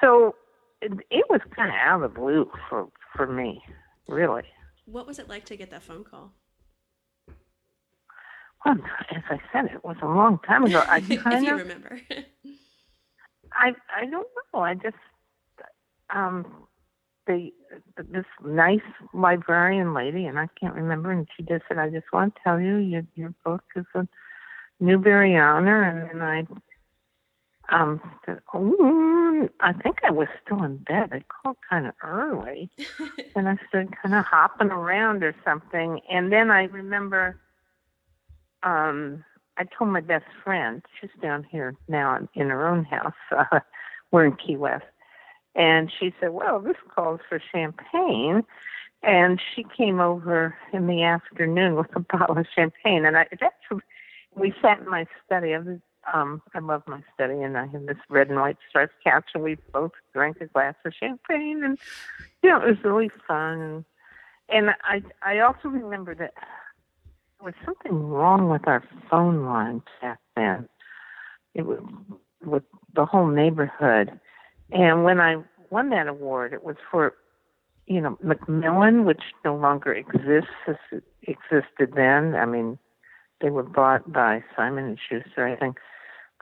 So 0.00 0.34
it, 0.80 0.92
it 1.10 1.26
was 1.28 1.40
kind 1.54 1.68
of 1.68 1.74
out 1.74 2.02
of 2.02 2.12
the 2.14 2.20
blue 2.20 2.50
for 2.68 2.88
for 3.14 3.26
me, 3.26 3.62
really. 4.08 4.44
What 4.86 5.06
was 5.06 5.18
it 5.18 5.28
like 5.28 5.44
to 5.46 5.56
get 5.56 5.70
that 5.70 5.82
phone 5.82 6.04
call? 6.04 6.32
Well, 8.64 8.76
as 9.10 9.22
I 9.30 9.38
said, 9.52 9.66
it 9.66 9.84
was 9.84 9.96
a 10.02 10.06
long 10.06 10.38
time 10.46 10.64
ago. 10.64 10.82
I 10.86 10.96
if 11.10 11.22
kind 11.22 11.44
you 11.46 11.52
of 11.52 11.58
remember. 11.60 12.00
I 13.52 13.72
I 13.94 14.06
don't 14.06 14.26
know. 14.54 14.60
I 14.60 14.74
just 14.74 14.96
um 16.14 16.46
the 17.26 17.50
this 17.96 18.24
nice 18.44 18.80
librarian 19.12 19.94
lady 19.94 20.26
and 20.26 20.38
I 20.38 20.48
can't 20.58 20.74
remember 20.74 21.10
and 21.10 21.28
she 21.36 21.42
just 21.42 21.64
said 21.68 21.78
I 21.78 21.88
just 21.88 22.12
want 22.12 22.34
to 22.34 22.40
tell 22.42 22.60
you 22.60 22.76
your 22.76 23.02
your 23.14 23.34
book 23.44 23.62
is 23.76 23.84
a 23.94 24.06
Newbery 24.80 25.36
honor 25.36 25.82
and 25.82 26.10
then 26.10 26.22
I 26.22 26.46
um 27.70 28.00
said, 28.26 28.40
oh, 28.52 29.48
I 29.60 29.72
think 29.74 29.98
I 30.04 30.10
was 30.10 30.26
still 30.44 30.62
in 30.64 30.78
bed. 30.78 31.10
I 31.12 31.22
called 31.28 31.56
kind 31.68 31.86
of 31.86 31.94
early 32.02 32.70
and 33.36 33.48
I 33.48 33.56
started 33.68 33.94
kind 34.02 34.14
of 34.14 34.24
hopping 34.24 34.70
around 34.70 35.22
or 35.22 35.34
something 35.44 36.00
and 36.10 36.32
then 36.32 36.50
I 36.50 36.64
remember 36.64 37.40
um 38.62 39.24
I 39.60 39.64
told 39.76 39.90
my 39.90 40.00
best 40.00 40.24
friend, 40.42 40.82
she's 40.98 41.10
down 41.20 41.44
here 41.44 41.74
now 41.86 42.16
in, 42.16 42.28
in 42.34 42.48
her 42.48 42.66
own 42.68 42.84
house. 42.84 43.12
Uh, 43.52 43.60
we're 44.10 44.24
in 44.24 44.36
Key 44.44 44.56
West. 44.56 44.84
And 45.54 45.90
she 45.98 46.14
said, 46.20 46.30
Well, 46.30 46.60
this 46.60 46.76
calls 46.94 47.20
for 47.28 47.40
champagne. 47.52 48.44
And 49.02 49.40
she 49.54 49.64
came 49.76 49.98
over 49.98 50.54
in 50.72 50.86
the 50.86 51.02
afternoon 51.02 51.76
with 51.76 51.94
a 51.96 52.00
bottle 52.18 52.38
of 52.38 52.46
champagne. 52.54 53.04
And 53.04 53.16
I, 53.16 53.26
that's, 53.40 53.82
we 54.34 54.54
sat 54.60 54.80
in 54.80 54.88
my 54.88 55.06
study. 55.26 55.54
I 55.54 55.58
was 55.58 55.78
um, 56.12 56.42
I 56.54 56.60
love 56.60 56.82
my 56.86 57.02
study, 57.14 57.40
and 57.42 57.56
I 57.56 57.66
have 57.66 57.86
this 57.86 57.96
red 58.08 58.28
and 58.28 58.40
white 58.40 58.56
striped 58.68 58.94
couch, 59.04 59.30
and 59.34 59.42
we 59.42 59.56
both 59.72 59.92
drank 60.12 60.40
a 60.40 60.46
glass 60.46 60.74
of 60.84 60.92
champagne, 60.98 61.62
and 61.62 61.78
you 62.42 62.50
know, 62.50 62.62
it 62.62 62.68
was 62.68 62.84
really 62.84 63.10
fun. 63.26 63.84
And 64.48 64.70
I, 64.82 65.02
I 65.22 65.40
also 65.40 65.68
remember 65.68 66.14
that 66.14 66.32
there 66.34 67.44
was 67.44 67.54
something 67.64 68.08
wrong 68.08 68.48
with 68.48 68.66
our 68.66 68.82
phone 69.10 69.44
line 69.44 69.82
back 70.00 70.18
then. 70.36 70.68
It 71.54 71.66
was 71.66 71.80
with 72.42 72.64
the 72.94 73.06
whole 73.06 73.26
neighborhood, 73.26 74.18
and 74.72 75.04
when 75.04 75.20
I 75.20 75.36
won 75.70 75.90
that 75.90 76.06
award, 76.06 76.52
it 76.52 76.64
was 76.64 76.76
for, 76.90 77.14
you 77.86 78.00
know, 78.00 78.18
Macmillan, 78.22 79.04
which 79.04 79.22
no 79.44 79.56
longer 79.56 79.92
exists 79.92 80.48
existed 81.22 81.92
then. 81.94 82.34
I 82.34 82.46
mean, 82.46 82.78
they 83.40 83.50
were 83.50 83.62
bought 83.62 84.12
by 84.12 84.44
Simon 84.56 84.84
and 84.84 84.98
Schuster, 84.98 85.46
I 85.46 85.56
think. 85.56 85.78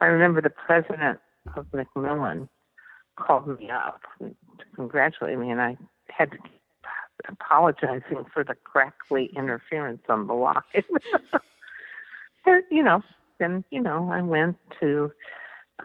I 0.01 0.07
remember 0.07 0.41
the 0.41 0.51
president 0.51 1.19
of 1.57 1.67
Macmillan 1.73 2.49
called 3.17 3.59
me 3.59 3.71
up 3.71 4.01
to 4.21 4.35
congratulate 4.75 5.39
me, 5.39 5.51
and 5.51 5.61
I 5.61 5.77
had 6.09 6.31
to 6.31 6.37
keep 6.39 6.61
apologizing 7.29 8.25
for 8.33 8.45
the 8.45 8.55
crackly 8.65 9.31
interference 9.37 10.03
on 10.09 10.27
the 10.27 10.35
line. 10.35 10.63
you 12.71 12.83
know, 12.83 13.03
then 13.39 13.65
you 13.71 13.81
know, 13.81 14.11
I 14.13 14.23
went 14.23 14.57
to, 14.81 15.13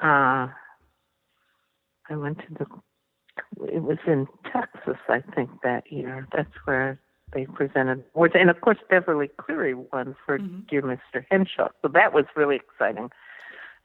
uh, 0.01 0.47
I 2.13 2.15
went 2.17 2.39
to 2.39 2.45
the. 2.59 2.65
It 3.73 3.81
was 3.81 3.97
in 4.05 4.27
Texas, 4.51 4.97
I 5.09 5.21
think, 5.35 5.49
that 5.63 5.91
year. 5.91 6.27
That's 6.31 6.53
where 6.65 6.99
they 7.33 7.45
presented 7.45 8.03
awards, 8.13 8.35
and 8.37 8.49
of 8.49 8.61
course 8.61 8.77
Beverly 8.89 9.29
Cleary 9.37 9.73
won 9.73 10.15
for 10.25 10.37
mm-hmm. 10.37 10.59
Dear 10.69 10.83
Mr. 10.83 11.25
Henshaw. 11.31 11.69
So 11.81 11.87
that 11.89 12.13
was 12.13 12.25
really 12.35 12.57
exciting, 12.57 13.09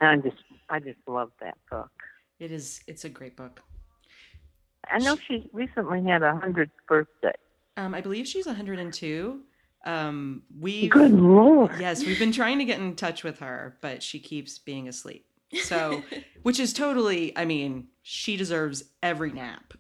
and 0.01 0.23
I 0.23 0.29
just 0.29 0.43
I 0.69 0.79
just 0.81 0.99
love 1.07 1.31
that 1.41 1.57
book. 1.71 1.91
It 2.39 2.53
is. 2.53 2.81
It's 2.87 3.05
a 3.05 3.09
great 3.09 3.37
book. 3.37 3.61
I 4.91 4.99
know 4.99 5.17
she 5.17 5.49
recently 5.53 6.05
had 6.05 6.23
a 6.23 6.37
hundredth 6.37 6.73
birthday. 6.87 7.33
Um, 7.77 7.95
I 7.95 8.01
believe 8.01 8.27
she's 8.27 8.47
102. 8.47 9.41
Um, 9.87 10.43
we 10.59 10.89
good 10.89 11.13
lord. 11.13 11.73
Yes, 11.79 12.05
we've 12.05 12.19
been 12.19 12.33
trying 12.33 12.59
to 12.59 12.65
get 12.65 12.81
in 12.81 12.97
touch 12.97 13.25
with 13.25 13.39
her, 13.39 13.79
but 13.81 14.03
she 14.03 14.19
keeps 14.19 14.59
being 14.59 14.89
asleep. 14.89 15.25
So, 15.63 16.03
which 16.43 16.61
is 16.61 16.73
totally. 16.73 17.37
I 17.37 17.45
mean, 17.45 17.89
she 18.03 18.37
deserves 18.37 18.85
every 19.03 19.33
nap. 19.33 19.75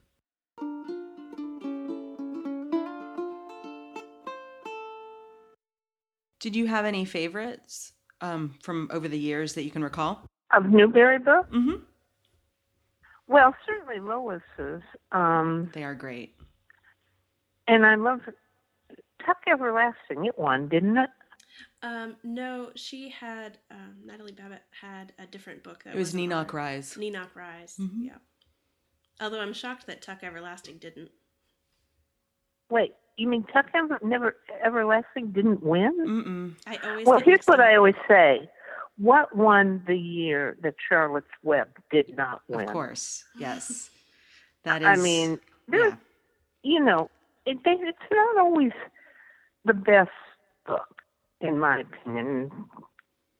Did 6.40 6.54
you 6.54 6.66
have 6.66 6.84
any 6.84 7.04
favorites 7.04 7.92
um, 8.20 8.54
from 8.62 8.88
over 8.92 9.08
the 9.08 9.18
years 9.18 9.54
that 9.54 9.64
you 9.64 9.70
can 9.70 9.82
recall? 9.82 10.22
Of 10.54 10.66
Newbery 10.66 11.18
books? 11.18 11.48
Mm-hmm. 11.52 11.82
Well, 13.26 13.54
certainly 13.66 14.00
Lois's. 14.00 14.82
Um, 15.12 15.70
they 15.74 15.84
are 15.84 15.94
great. 15.94 16.34
And 17.66 17.84
I 17.84 17.96
love 17.96 18.20
Tuck 19.26 19.36
Everlasting. 19.46 20.24
It 20.24 20.38
won, 20.38 20.68
didn't 20.68 20.96
it? 20.96 21.10
Um, 21.82 22.16
no, 22.24 22.70
she 22.74 23.08
had 23.08 23.58
um, 23.70 23.96
Natalie 24.04 24.32
Babbitt 24.32 24.62
had 24.80 25.12
a 25.18 25.26
different 25.26 25.62
book. 25.62 25.84
That 25.84 25.94
it 25.94 25.98
was 25.98 26.14
Knee-Knock 26.14 26.52
Rise. 26.52 26.96
Knee-Knock 26.96 27.34
Rise. 27.34 27.76
Mm-hmm. 27.80 28.04
Yeah. 28.04 28.16
Although 29.20 29.40
I'm 29.40 29.52
shocked 29.52 29.86
that 29.86 30.02
Tuck 30.02 30.22
Everlasting 30.22 30.78
didn't. 30.78 31.10
Wait, 32.70 32.94
you 33.16 33.28
mean 33.28 33.44
Tuck 33.52 33.66
Ever, 33.74 33.98
Never 34.02 34.36
Everlasting 34.64 35.32
didn't 35.32 35.62
win? 35.62 35.92
Mm-mm. 36.06 36.54
I 36.66 36.88
always. 36.88 37.06
Well, 37.06 37.20
here's 37.20 37.44
what 37.46 37.60
I 37.60 37.76
always 37.76 37.96
say: 38.06 38.48
What 38.96 39.34
won 39.36 39.82
the 39.86 39.96
year 39.96 40.56
that 40.62 40.74
Charlotte's 40.88 41.26
Web 41.42 41.68
did 41.90 42.16
not 42.16 42.42
win? 42.48 42.66
Of 42.68 42.72
course, 42.72 43.24
yes. 43.38 43.90
That 44.64 44.82
is. 44.82 44.88
I 44.88 44.96
mean, 44.96 45.40
there's, 45.66 45.92
yeah. 46.62 46.72
you 46.72 46.84
know, 46.84 47.10
it, 47.44 47.58
it's 47.64 47.98
not 48.10 48.38
always 48.38 48.72
the 49.64 49.74
best 49.74 50.10
book, 50.66 50.97
in 51.40 51.58
my 51.58 51.80
opinion. 51.80 52.50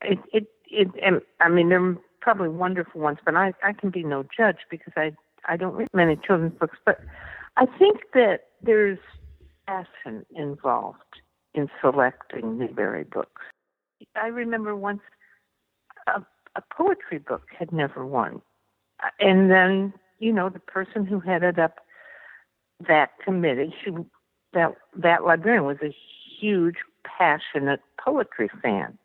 It, 0.03 0.19
it, 0.33 0.47
it, 0.71 0.89
and 1.03 1.21
I 1.41 1.49
mean, 1.49 1.69
there 1.69 1.85
are 1.85 1.97
probably 2.21 2.49
wonderful 2.49 3.01
ones, 3.01 3.19
but 3.25 3.35
I, 3.35 3.53
I 3.63 3.73
can 3.73 3.91
be 3.91 4.03
no 4.03 4.25
judge 4.37 4.59
because 4.71 4.93
I, 4.97 5.13
I 5.49 5.57
don't 5.57 5.75
read 5.75 5.89
many 5.93 6.17
children's 6.17 6.59
books. 6.59 6.79
But 6.85 7.01
I 7.57 7.67
think 7.79 8.01
that 8.15 8.49
there's 8.63 8.99
passion 9.67 10.25
involved 10.35 11.21
in 11.55 11.69
selecting 11.81 12.59
Newbery 12.59 13.05
books. 13.05 13.43
I 14.15 14.29
remember 14.29 14.77
once 14.77 15.01
a, 16.07 16.23
a 16.57 16.63
poetry 16.73 17.19
book 17.19 17.43
had 17.57 17.73
never 17.73 18.07
won. 18.07 18.41
And 19.21 19.51
then, 19.51 19.93
you 20.19 20.33
know, 20.33 20.49
the 20.49 20.59
person 20.59 21.05
who 21.05 21.21
headed 21.21 21.59
up 21.59 21.77
that 22.87 23.11
committee, 23.25 23.75
she 23.85 23.91
that 24.55 24.75
that 24.97 25.25
librarian 25.25 25.65
was 25.65 25.77
a 25.83 25.95
huge, 26.41 26.77
passionate 27.19 27.81
poetry 28.03 28.49
fan. 28.63 28.97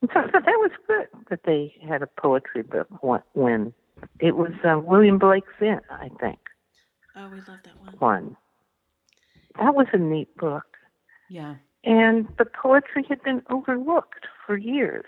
And 0.00 0.10
so 0.14 0.20
I 0.20 0.30
thought 0.30 0.46
that 0.46 0.58
was 0.58 0.70
good 0.86 1.08
that 1.28 1.40
they 1.44 1.74
had 1.86 2.02
a 2.02 2.06
poetry 2.06 2.62
book 2.62 2.88
win. 3.34 3.74
It 4.18 4.36
was 4.36 4.52
uh, 4.64 4.78
William 4.78 5.18
Blake's 5.18 5.48
Inn, 5.60 5.80
I 5.90 6.08
think. 6.20 6.38
Oh, 7.16 7.28
we 7.28 7.38
love 7.38 7.58
that 7.64 7.78
one. 7.80 7.94
One. 7.98 8.36
That 9.58 9.74
was 9.74 9.86
a 9.92 9.98
neat 9.98 10.34
book. 10.36 10.64
Yeah. 11.28 11.56
And 11.84 12.28
the 12.38 12.44
poetry 12.44 13.04
had 13.08 13.22
been 13.22 13.42
overlooked 13.50 14.26
for 14.46 14.56
years. 14.56 15.06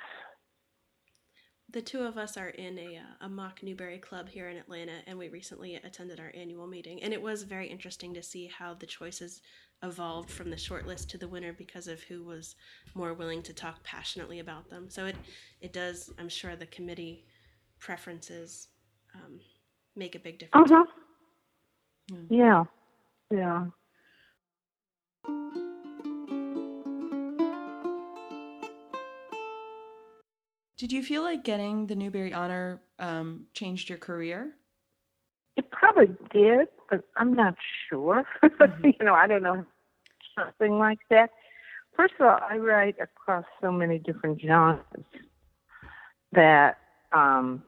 The 1.70 1.80
two 1.80 2.02
of 2.02 2.18
us 2.18 2.36
are 2.36 2.48
in 2.50 2.78
a, 2.78 2.96
uh, 2.98 3.26
a 3.26 3.28
mock 3.30 3.62
Newbery 3.62 3.98
Club 3.98 4.28
here 4.28 4.50
in 4.50 4.58
Atlanta, 4.58 5.00
and 5.06 5.18
we 5.18 5.30
recently 5.30 5.76
attended 5.76 6.20
our 6.20 6.30
annual 6.34 6.66
meeting. 6.66 7.02
And 7.02 7.14
it 7.14 7.22
was 7.22 7.44
very 7.44 7.66
interesting 7.66 8.12
to 8.12 8.22
see 8.22 8.46
how 8.46 8.74
the 8.74 8.86
choices 8.86 9.40
evolved 9.82 10.30
from 10.30 10.50
the 10.50 10.56
shortlist 10.56 11.08
to 11.08 11.18
the 11.18 11.28
winner 11.28 11.52
because 11.52 11.88
of 11.88 12.00
who 12.02 12.22
was 12.22 12.54
more 12.94 13.14
willing 13.14 13.42
to 13.42 13.52
talk 13.52 13.82
passionately 13.82 14.38
about 14.38 14.70
them. 14.70 14.88
So 14.88 15.06
it, 15.06 15.16
it 15.60 15.72
does, 15.72 16.12
I'm 16.18 16.28
sure, 16.28 16.56
the 16.56 16.66
committee 16.66 17.24
preferences 17.78 18.68
um, 19.14 19.40
make 19.96 20.14
a 20.14 20.18
big 20.18 20.38
difference. 20.38 20.70
Uh-huh. 20.70 20.84
Yeah. 22.30 22.64
Yeah. 23.30 23.66
Did 30.78 30.90
you 30.90 31.02
feel 31.02 31.22
like 31.22 31.44
getting 31.44 31.86
the 31.86 31.94
Newbery 31.94 32.34
Honor 32.34 32.82
um, 32.98 33.46
changed 33.54 33.88
your 33.88 33.98
career? 33.98 34.54
It 35.56 35.70
probably 35.70 36.08
did, 36.32 36.68
but 36.90 37.04
I'm 37.16 37.34
not 37.34 37.54
sure. 37.92 38.24
Mm-hmm. 38.42 38.86
you 39.00 39.04
know, 39.04 39.14
I 39.14 39.26
don't 39.26 39.42
know 39.42 39.64
something 40.36 40.78
like 40.78 40.98
that. 41.10 41.30
First 41.96 42.14
of 42.18 42.26
all, 42.26 42.38
I 42.48 42.56
write 42.56 42.96
across 43.00 43.44
so 43.60 43.70
many 43.70 43.98
different 43.98 44.40
genres 44.40 44.80
that 46.32 46.78
um, 47.12 47.62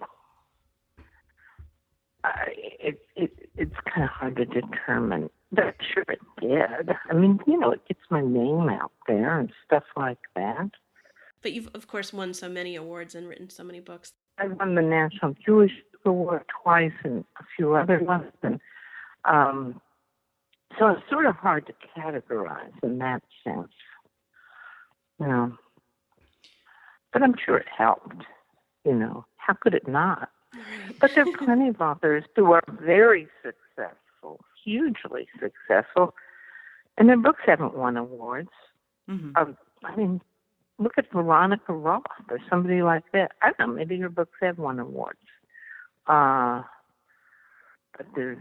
I, 2.25 2.47
it, 2.81 3.01
it 3.17 3.51
it's 3.57 3.75
kind 3.93 4.05
of 4.05 4.11
hard 4.11 4.37
to 4.37 4.47
determine. 4.47 5.29
But 5.53 5.77
sure 5.93 6.05
it 6.09 6.21
did. 6.41 6.97
I 7.09 7.15
mean, 7.15 7.39
you 7.47 7.59
know, 7.59 7.71
it 7.71 7.87
gets 7.87 8.01
my 8.11 8.23
name 8.23 8.69
out 8.69 8.93
there 9.07 9.39
and 9.39 9.53
stuff 9.65 9.85
like 9.97 10.19
that. 10.35 10.71
But 11.43 11.53
you've, 11.53 11.69
of 11.75 11.87
course, 11.87 12.13
won 12.13 12.33
so 12.33 12.49
many 12.49 12.75
awards 12.75 13.15
and 13.15 13.29
written 13.29 13.51
so 13.51 13.63
many 13.63 13.79
books. 13.79 14.15
I 14.39 14.49
won 14.49 14.75
the 14.75 14.83
National 14.83 15.35
Jewish 15.45 15.73
Award 16.05 16.43
twice 16.63 16.93
and 17.05 17.25
a 17.39 17.45
few 17.57 17.75
other 17.75 18.03
ones. 18.03 18.33
And, 18.43 18.59
um, 19.25 19.81
so 20.79 20.89
it's 20.89 21.03
sort 21.11 21.27
of 21.27 21.37
hard 21.37 21.67
to 21.67 21.75
categorize 21.97 22.73
in 22.83 22.99
that 22.99 23.23
sense. 23.43 23.73
You 25.21 25.27
know. 25.27 25.53
But 27.13 27.23
I'm 27.23 27.35
sure 27.45 27.57
it 27.57 27.67
helped. 27.69 28.25
You 28.85 28.95
know, 28.95 29.25
how 29.37 29.55
could 29.55 29.75
it 29.75 29.89
not? 29.89 30.29
But 31.01 31.15
there 31.15 31.27
are 31.27 31.37
plenty 31.37 31.69
of 31.69 31.81
authors 31.81 32.25
who 32.37 32.53
are 32.53 32.63
very 32.69 33.29
successful, 33.43 34.41
hugely 34.65 35.29
successful, 35.41 36.15
and 36.97 37.09
their 37.09 37.17
books 37.17 37.41
haven't 37.47 37.77
won 37.77 37.97
awards. 37.97 38.51
Mm-hmm. 39.09 39.31
Um, 39.37 39.57
I 39.83 39.97
mean, 39.97 40.21
look 40.79 40.93
at 40.99 41.11
Veronica 41.13 41.73
Roth 41.73 42.03
or 42.31 42.39
somebody 42.49 42.83
like 42.83 43.05
that. 43.13 43.33
I 43.43 43.53
don't 43.53 43.69
know, 43.71 43.75
maybe 43.75 43.99
her 44.01 44.09
books 44.09 44.39
have 44.41 44.59
won 44.59 44.79
awards. 44.79 45.19
Uh, 46.07 46.63
but 47.97 48.07
there's 48.15 48.39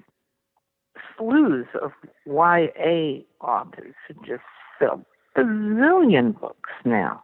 slews 1.18 1.68
of 1.82 1.92
YA 2.26 3.24
authors 3.42 3.96
who 4.08 4.14
just 4.26 4.44
sell 4.80 5.06
bazillion 5.36 6.40
books 6.40 6.70
now. 6.86 7.24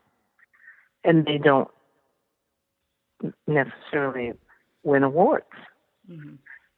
And 1.03 1.25
they 1.25 1.37
don't 1.37 1.69
necessarily 3.47 4.33
win 4.83 5.03
awards. 5.03 5.45
Mm-hmm. 6.09 6.35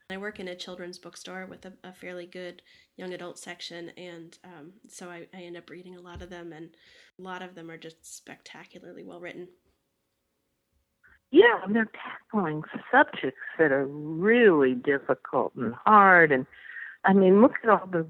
I 0.10 0.18
work 0.18 0.40
in 0.40 0.48
a 0.48 0.56
children's 0.56 1.00
bookstore 1.00 1.46
with 1.46 1.66
a, 1.66 1.74
a 1.84 1.94
fairly 1.94 2.26
good 2.26 2.62
young 2.98 3.14
adult 3.14 3.40
section, 3.40 3.90
and 3.96 4.38
um, 4.44 4.74
so 4.90 5.10
I, 5.10 5.28
I, 5.34 5.44
end 5.44 5.56
up 5.56 5.70
reading 5.70 5.96
a 5.96 6.02
lot 6.02 6.22
of 6.22 6.30
them, 6.30 6.52
and 6.52 6.70
a 7.18 7.22
lot 7.22 7.42
of 7.42 7.56
them 7.56 7.72
are 7.72 7.78
just 7.78 8.18
spectacularly 8.18 9.04
well 9.04 9.22
written. 9.22 9.48
yeah, 11.32 11.64
and 11.64 11.74
they're 11.74 11.90
tackling 12.32 12.64
subjects 12.92 13.40
that 13.58 13.72
are 13.72 13.88
really 13.88 14.74
difficult 14.74 15.54
and 15.56 15.74
hard. 15.86 16.32
And 16.32 16.46
I 17.04 17.14
mean, 17.14 17.42
look 17.42 17.54
at 17.64 17.70
all 17.70 17.88
the 17.88 18.06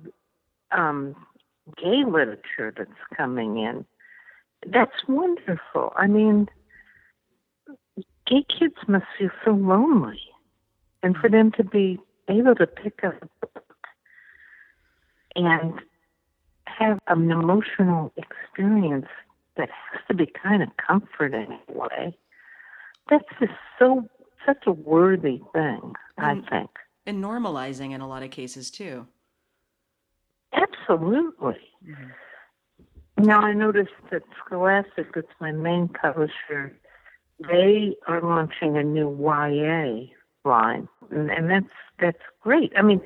um, 0.71 1.15
gay 1.77 2.04
literature 2.06 2.73
that's 2.75 2.89
coming 3.15 3.58
in. 3.58 3.86
That's 4.65 5.08
wonderful. 5.08 5.93
I 5.95 6.08
mean, 6.08 6.47
gay 8.25 8.45
kids 8.47 8.75
must 8.88 9.06
feel 9.17 9.30
so 9.43 9.51
lonely. 9.51 10.19
And 11.04 11.17
for 11.17 11.30
them 11.30 11.51
to 11.54 11.63
be 11.63 11.99
able 12.27 12.56
to 12.56 12.67
pick 12.67 13.04
up 13.04 13.15
a 13.21 13.47
book 13.47 13.75
and 15.36 15.73
have 16.67 16.99
an 17.08 17.32
emotional 17.32 18.13
experience 18.17 19.08
that 19.58 19.69
has 19.69 20.01
to 20.08 20.13
be 20.13 20.27
kind 20.27 20.62
of 20.62 20.69
comforting 20.77 21.47
in 21.67 21.75
a 21.75 21.77
way, 21.77 22.17
that's 23.10 23.25
just 23.39 23.54
so 23.80 24.08
such 24.45 24.65
a 24.65 24.71
worthy 24.71 25.41
thing, 25.54 25.93
I 26.17 26.36
Mm. 26.36 26.49
think. 26.49 26.69
And 27.06 27.24
normalizing 27.24 27.92
in 27.92 28.02
a 28.02 28.08
lot 28.08 28.24
of 28.24 28.32
cases 28.32 28.70
too. 28.70 29.08
Absolutely. 30.54 31.58
Mm-hmm. 31.86 33.26
Now 33.26 33.42
I 33.42 33.54
noticed 33.54 33.92
that 34.12 34.24
Scholastic, 34.46 35.14
that's 35.14 35.28
my 35.40 35.52
main 35.52 35.88
publisher, 35.88 36.76
they 37.40 37.96
are 38.08 38.22
launching 38.22 38.78
a 38.78 38.84
new 38.84 39.10
YA 39.10 40.08
line, 40.44 40.88
and, 41.10 41.30
and 41.30 41.50
that's 41.50 41.74
that's 42.00 42.22
great. 42.42 42.72
I 42.78 42.82
mean, 42.82 43.02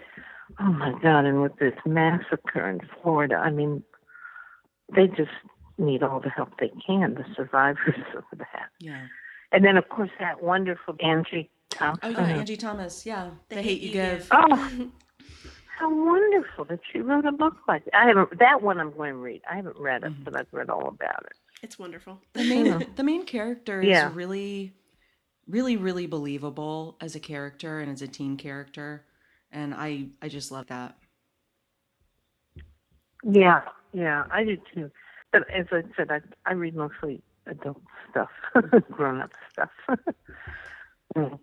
oh 0.59 0.71
my 0.71 0.93
God! 1.01 1.25
And 1.25 1.41
with 1.41 1.57
this 1.57 1.73
massacre 1.85 2.69
in 2.69 2.81
Florida, 3.01 3.35
I 3.35 3.51
mean, 3.51 3.83
they 4.95 5.07
just 5.07 5.31
need 5.77 6.03
all 6.03 6.19
the 6.19 6.29
help 6.29 6.49
they 6.59 6.71
can, 6.85 7.15
the 7.15 7.25
survivors 7.35 7.95
of 8.17 8.23
that. 8.37 8.69
Yeah. 8.79 9.05
And 9.51 9.63
then, 9.63 9.77
of 9.77 9.89
course, 9.89 10.09
that 10.19 10.43
wonderful 10.43 10.95
Angie 11.01 11.49
Oh 11.73 11.77
Thompson. 11.77 12.11
yeah, 12.13 12.19
Angie 12.19 12.57
Thomas. 12.57 13.05
Yeah. 13.05 13.29
The, 13.49 13.61
hate, 13.61 13.81
you 13.81 13.91
give. 13.91 14.27
Oh, 14.31 14.91
how 15.77 15.93
wonderful 15.93 16.65
that 16.65 16.79
she 16.91 16.99
wrote 16.99 17.25
a 17.25 17.31
book 17.31 17.55
like 17.67 17.83
that. 17.85 17.95
I 17.95 18.07
haven't 18.07 18.39
that 18.39 18.61
one. 18.61 18.79
I'm 18.79 18.91
going 18.95 19.11
to 19.11 19.17
read. 19.17 19.41
I 19.49 19.55
haven't 19.57 19.77
read 19.77 20.03
it, 20.03 20.13
but 20.23 20.35
I've 20.35 20.47
read 20.51 20.69
all 20.69 20.87
about 20.87 21.25
it. 21.25 21.33
It's 21.61 21.77
wonderful. 21.77 22.21
The 22.33 22.43
main 22.45 22.85
the 22.95 23.03
main 23.03 23.25
character 23.25 23.81
is 23.81 23.89
Yeah. 23.89 24.11
really 24.13 24.73
really 25.47 25.77
really 25.77 26.07
believable 26.07 26.97
as 27.01 27.15
a 27.15 27.19
character 27.19 27.79
and 27.81 27.91
as 27.91 28.01
a 28.01 28.07
teen 28.07 28.37
character 28.37 29.05
and 29.51 29.73
I 29.73 30.07
I 30.21 30.27
just 30.29 30.51
love 30.51 30.67
that. 30.67 30.95
Yeah, 33.23 33.61
yeah, 33.93 34.25
I 34.31 34.43
do 34.43 34.57
too. 34.73 34.91
But 35.31 35.49
as 35.49 35.65
I 35.71 35.81
said, 35.97 36.11
I 36.11 36.21
I 36.45 36.53
read 36.53 36.75
mostly 36.75 37.21
adult 37.47 37.81
stuff, 38.11 38.29
grown 38.91 39.21
up 39.21 39.31
stuff. 39.51 39.71
Mm. 41.15 41.39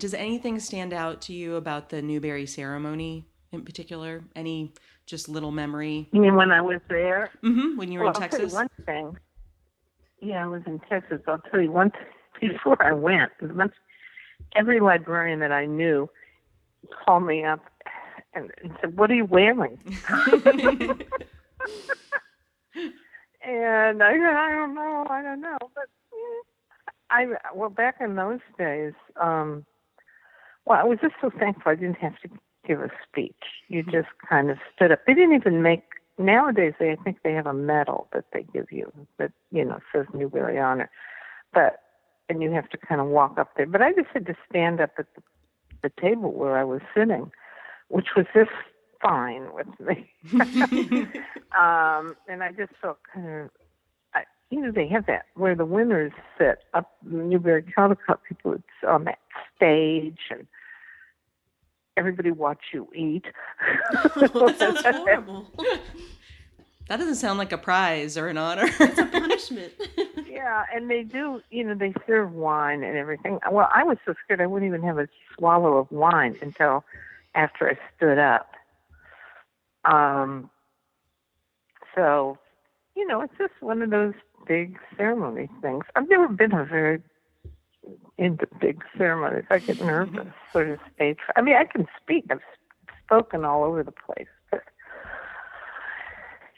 Does 0.00 0.14
anything 0.14 0.58
stand 0.60 0.94
out 0.94 1.20
to 1.22 1.34
you 1.34 1.56
about 1.56 1.90
the 1.90 2.00
Newbery 2.00 2.46
ceremony 2.46 3.26
in 3.52 3.66
particular? 3.66 4.24
Any 4.34 4.72
just 5.04 5.28
little 5.28 5.50
memory 5.50 6.08
You 6.10 6.22
mean 6.22 6.36
when 6.36 6.50
I 6.50 6.62
was 6.62 6.80
there? 6.88 7.30
hmm 7.42 7.76
when 7.76 7.92
you 7.92 7.98
were 7.98 8.06
well, 8.06 8.16
in 8.16 8.22
I'll 8.22 8.28
tell 8.30 8.38
you 8.40 8.44
Texas? 8.46 8.54
one 8.54 8.68
thing. 8.86 9.16
Yeah, 10.22 10.44
I 10.44 10.46
was 10.46 10.62
in 10.66 10.80
Texas. 10.88 11.20
I'll 11.28 11.42
tell 11.50 11.60
you 11.60 11.70
one 11.70 11.90
thing 12.40 12.48
before 12.52 12.82
I 12.82 12.92
went. 12.92 13.30
Once 13.42 13.74
every 14.56 14.80
librarian 14.80 15.40
that 15.40 15.52
I 15.52 15.66
knew 15.66 16.08
called 17.04 17.26
me 17.26 17.44
up 17.44 17.60
and, 18.32 18.50
and 18.62 18.72
said, 18.80 18.96
"What 18.96 19.10
are 19.10 19.14
you 19.14 19.26
wearing?" 19.26 19.78
And 23.42 24.02
I 24.02 24.12
said, 24.12 24.36
I 24.36 24.50
don't 24.52 24.74
know, 24.74 25.06
I 25.08 25.22
don't 25.22 25.40
know. 25.40 25.56
But 25.74 25.86
I, 27.10 27.24
well, 27.54 27.70
back 27.70 27.96
in 28.00 28.14
those 28.14 28.40
days, 28.58 28.92
um, 29.20 29.64
well, 30.66 30.78
I 30.78 30.84
was 30.84 30.98
just 31.00 31.14
so 31.20 31.30
thankful 31.30 31.72
I 31.72 31.74
didn't 31.74 31.98
have 31.98 32.18
to 32.20 32.28
give 32.66 32.80
a 32.80 32.90
speech. 33.08 33.34
You 33.68 33.82
just 33.82 34.08
kind 34.28 34.50
of 34.50 34.58
stood 34.74 34.92
up. 34.92 35.00
They 35.06 35.14
didn't 35.14 35.34
even 35.34 35.62
make, 35.62 35.82
nowadays, 36.18 36.74
they, 36.78 36.92
I 36.92 36.96
think 36.96 37.18
they 37.22 37.32
have 37.32 37.46
a 37.46 37.54
medal 37.54 38.08
that 38.12 38.26
they 38.32 38.44
give 38.52 38.70
you 38.70 38.92
that, 39.18 39.32
you 39.50 39.64
know, 39.64 39.80
says 39.92 40.06
Newbery 40.12 40.58
Honor. 40.58 40.90
But, 41.52 41.80
and 42.28 42.42
you 42.42 42.52
have 42.52 42.68
to 42.70 42.78
kind 42.78 43.00
of 43.00 43.08
walk 43.08 43.38
up 43.38 43.50
there. 43.56 43.66
But 43.66 43.82
I 43.82 43.92
just 43.92 44.08
had 44.12 44.26
to 44.26 44.36
stand 44.48 44.80
up 44.80 44.90
at 44.98 45.06
the, 45.14 45.22
the 45.82 45.92
table 46.00 46.32
where 46.32 46.56
I 46.56 46.64
was 46.64 46.80
sitting, 46.94 47.32
which 47.88 48.08
was 48.16 48.26
just 48.34 48.50
fine 49.02 49.48
with 49.52 49.68
me. 49.80 50.10
um, 51.58 52.16
and 52.28 52.42
I 52.42 52.52
just 52.56 52.72
felt 52.80 52.98
kind 53.12 53.26
of, 53.26 53.50
you 54.50 54.60
know, 54.60 54.72
they 54.72 54.88
have 54.88 55.06
that 55.06 55.26
where 55.34 55.54
the 55.54 55.64
winners 55.64 56.12
sit 56.36 56.58
up 56.74 56.90
in 57.08 57.28
Newbery 57.28 57.62
Caldecott 57.62 58.18
people 58.28 58.52
it's 58.54 58.64
on 58.86 59.04
that 59.04 59.18
stage 59.56 60.18
and 60.30 60.46
everybody 61.96 62.32
watch 62.32 62.60
you 62.72 62.88
eat. 62.94 63.26
that 64.14 64.56
sounds 64.58 64.82
horrible. 64.84 65.46
that 66.88 66.96
doesn't 66.96 67.14
sound 67.16 67.38
like 67.38 67.52
a 67.52 67.58
prize 67.58 68.18
or 68.18 68.26
an 68.26 68.38
honor. 68.38 68.68
It's 68.80 68.98
a 68.98 69.06
punishment. 69.06 69.72
yeah, 70.28 70.64
and 70.74 70.90
they 70.90 71.04
do, 71.04 71.40
you 71.50 71.64
know, 71.64 71.74
they 71.74 71.94
serve 72.06 72.32
wine 72.32 72.82
and 72.82 72.96
everything. 72.96 73.38
Well, 73.50 73.68
I 73.72 73.84
was 73.84 73.98
so 74.04 74.14
scared 74.24 74.40
I 74.40 74.46
wouldn't 74.46 74.68
even 74.68 74.82
have 74.82 74.98
a 74.98 75.08
swallow 75.36 75.76
of 75.76 75.90
wine 75.92 76.36
until 76.42 76.84
after 77.36 77.70
I 77.70 77.78
stood 77.96 78.18
up. 78.18 78.50
Um, 79.84 80.50
so, 81.94 82.38
you 83.00 83.06
know, 83.06 83.22
it's 83.22 83.32
just 83.38 83.54
one 83.60 83.80
of 83.80 83.88
those 83.88 84.12
big 84.46 84.78
ceremony 84.98 85.48
things. 85.62 85.84
I've 85.96 86.08
never 86.10 86.28
been 86.28 86.52
a 86.52 86.66
very 86.66 87.00
into 88.18 88.46
big 88.60 88.82
ceremonies. 88.98 89.46
I 89.48 89.58
get 89.58 89.80
nervous, 89.80 90.18
mm-hmm. 90.18 90.52
sort 90.52 90.68
of 90.68 90.78
stage. 90.94 91.16
I 91.34 91.40
mean, 91.40 91.56
I 91.56 91.64
can 91.64 91.88
speak. 91.98 92.26
I've 92.30 92.42
spoken 93.06 93.46
all 93.46 93.64
over 93.64 93.82
the 93.82 93.92
place, 93.92 94.28
but 94.50 94.62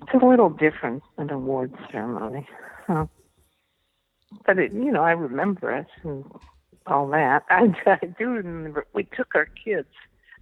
it's 0.01 0.21
a 0.21 0.27
little 0.27 0.51
different 0.51 1.05
than 1.17 1.29
an 1.29 1.35
award 1.37 1.73
ceremony. 1.93 2.49
So, 2.89 3.09
but 4.45 4.59
it, 4.59 4.73
you 4.73 4.91
know, 4.91 5.03
I 5.03 5.13
remember 5.13 5.71
it 5.71 5.87
and 6.03 6.25
all 6.89 7.07
that. 7.11 7.45
I, 7.51 7.73
I 7.87 8.07
do 8.19 8.31
remember. 8.31 8.85
We 8.95 9.05
took 9.05 9.37
our 9.37 9.47
kids. 9.47 9.89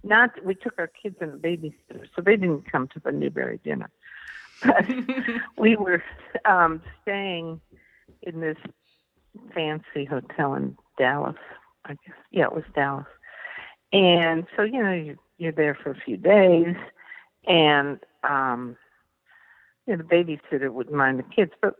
Not 0.03 0.31
we 0.43 0.55
took 0.55 0.79
our 0.79 0.87
kids 0.87 1.17
and 1.21 1.35
a 1.35 1.37
babysitter, 1.37 2.07
so 2.15 2.23
they 2.23 2.37
didn't 2.37 2.71
come 2.71 2.87
to 2.87 2.99
the 2.99 3.11
Newbery 3.11 3.59
dinner. 3.63 3.91
But 4.63 4.85
we 5.57 5.75
were 5.75 6.03
um, 6.45 6.81
staying 7.01 7.61
in 8.23 8.39
this 8.39 8.57
fancy 9.53 10.05
hotel 10.05 10.53
in 10.55 10.77
Dallas. 10.97 11.35
I 11.85 11.89
guess 11.89 12.15
yeah, 12.31 12.45
it 12.45 12.53
was 12.53 12.63
Dallas. 12.75 13.05
And 13.93 14.45
so 14.55 14.63
you 14.63 14.83
know 14.83 14.93
you, 14.93 15.17
you're 15.37 15.51
there 15.51 15.75
for 15.75 15.91
a 15.91 15.95
few 15.95 16.17
days, 16.17 16.75
and 17.47 17.99
um, 18.23 18.77
you 19.87 19.95
know, 19.95 20.03
the 20.03 20.15
babysitter 20.15 20.71
wouldn't 20.71 20.95
mind 20.95 21.19
the 21.19 21.23
kids, 21.23 21.51
but 21.61 21.75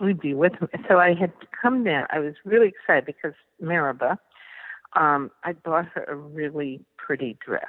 we'd 0.00 0.20
be 0.20 0.34
with 0.34 0.52
them. 0.58 0.68
So 0.88 0.98
I 0.98 1.14
had 1.14 1.32
come 1.60 1.84
down. 1.84 2.06
I 2.10 2.18
was 2.18 2.34
really 2.44 2.68
excited 2.68 3.06
because 3.06 3.32
Meribah, 3.60 4.18
um, 4.94 5.30
I 5.42 5.54
bought 5.54 5.86
her 5.94 6.04
a 6.04 6.14
really 6.14 6.84
pretty 6.98 7.38
dress 7.44 7.64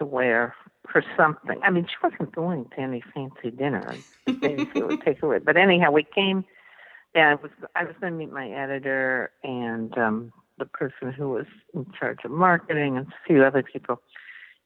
to 0.00 0.06
wear 0.06 0.56
for 0.90 1.04
something. 1.16 1.60
I 1.62 1.70
mean, 1.70 1.86
she 1.86 1.94
wasn't 2.02 2.34
going 2.34 2.66
to 2.70 2.80
any 2.80 3.02
fancy 3.14 3.50
dinner. 3.56 3.94
Babysitter 4.26 4.88
would 4.88 5.00
take 5.04 5.20
her 5.20 5.28
with. 5.28 5.44
But 5.44 5.56
anyhow, 5.56 5.92
we 5.92 6.02
came. 6.02 6.44
Yeah, 7.14 7.32
I 7.32 7.34
was 7.34 7.50
I 7.76 7.84
was 7.84 7.94
going 8.00 8.12
to 8.12 8.18
meet 8.18 8.32
my 8.32 8.50
editor 8.50 9.30
and 9.42 9.96
um, 9.98 10.32
the 10.58 10.64
person 10.64 11.12
who 11.12 11.30
was 11.30 11.46
in 11.74 11.86
charge 11.98 12.18
of 12.24 12.30
marketing 12.30 12.96
and 12.96 13.06
a 13.06 13.26
few 13.26 13.44
other 13.44 13.62
people 13.62 14.00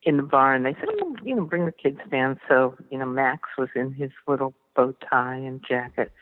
in 0.02 0.18
the 0.18 0.22
bar, 0.22 0.54
and 0.54 0.66
they 0.66 0.74
said, 0.74 0.88
oh, 1.00 1.16
you 1.22 1.34
know, 1.34 1.44
bring 1.44 1.64
the 1.64 1.72
kids 1.72 1.98
down. 2.10 2.38
So 2.48 2.76
you 2.90 2.98
know, 2.98 3.06
Max 3.06 3.48
was 3.56 3.70
in 3.74 3.92
his 3.92 4.10
little 4.28 4.54
bow 4.76 4.94
tie 5.10 5.36
and 5.36 5.64
jacket, 5.66 6.12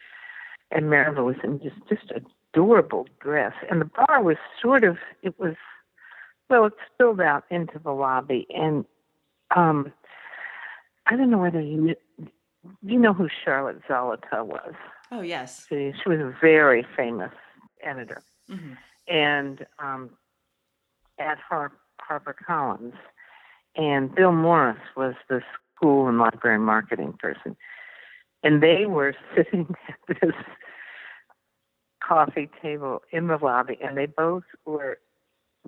and 0.71 0.89
Meribah 0.89 1.25
was 1.25 1.37
in 1.43 1.61
just 1.61 1.77
just 1.89 2.13
adorable 2.55 3.09
dress, 3.21 3.55
and 3.69 3.81
the 3.81 3.91
bar 4.07 4.23
was 4.23 4.37
sort 4.61 4.85
of 4.85 4.99
it 5.23 5.39
was 5.39 5.55
well, 6.49 6.67
it 6.67 6.75
spilled 6.93 7.21
out 7.21 7.45
into 7.51 7.81
the 7.83 7.93
lobby, 7.93 8.47
and 8.51 8.85
um, 9.57 9.93
I 11.07 11.17
don't 11.17 11.31
know 11.31 11.39
whether 11.39 11.61
you 11.61 11.81
knew, 11.81 11.97
you 12.83 12.99
know 12.99 13.13
who 13.13 13.29
Charlotte 13.45 13.81
Zolotow 13.89 14.45
was. 14.45 14.75
oh 15.11 15.21
yes. 15.21 15.67
She, 15.69 15.93
she 16.03 16.09
was 16.09 16.21
a 16.21 16.35
very 16.41 16.87
famous 16.97 17.33
editor, 17.83 18.23
hmm 18.49 18.75
and 19.09 19.67
um, 19.81 20.11
at 21.19 21.37
Har- 21.39 21.73
HarperCollins, 22.09 22.95
and 23.75 24.15
Bill 24.15 24.31
Morris 24.33 24.79
was 24.97 25.15
the 25.29 25.43
school 25.75 26.07
and 26.07 26.19
library 26.19 26.61
marketing 26.61 27.15
person, 27.19 27.57
and 28.45 28.63
they 28.63 28.87
were 28.87 29.15
sitting 29.37 29.75
at 29.89 30.21
this 30.21 30.35
coffee 32.07 32.49
table 32.63 33.03
in 33.11 33.27
the 33.27 33.39
lobby, 33.43 33.77
and 33.83 33.97
they 33.97 34.07
both 34.07 34.45
were 34.65 34.99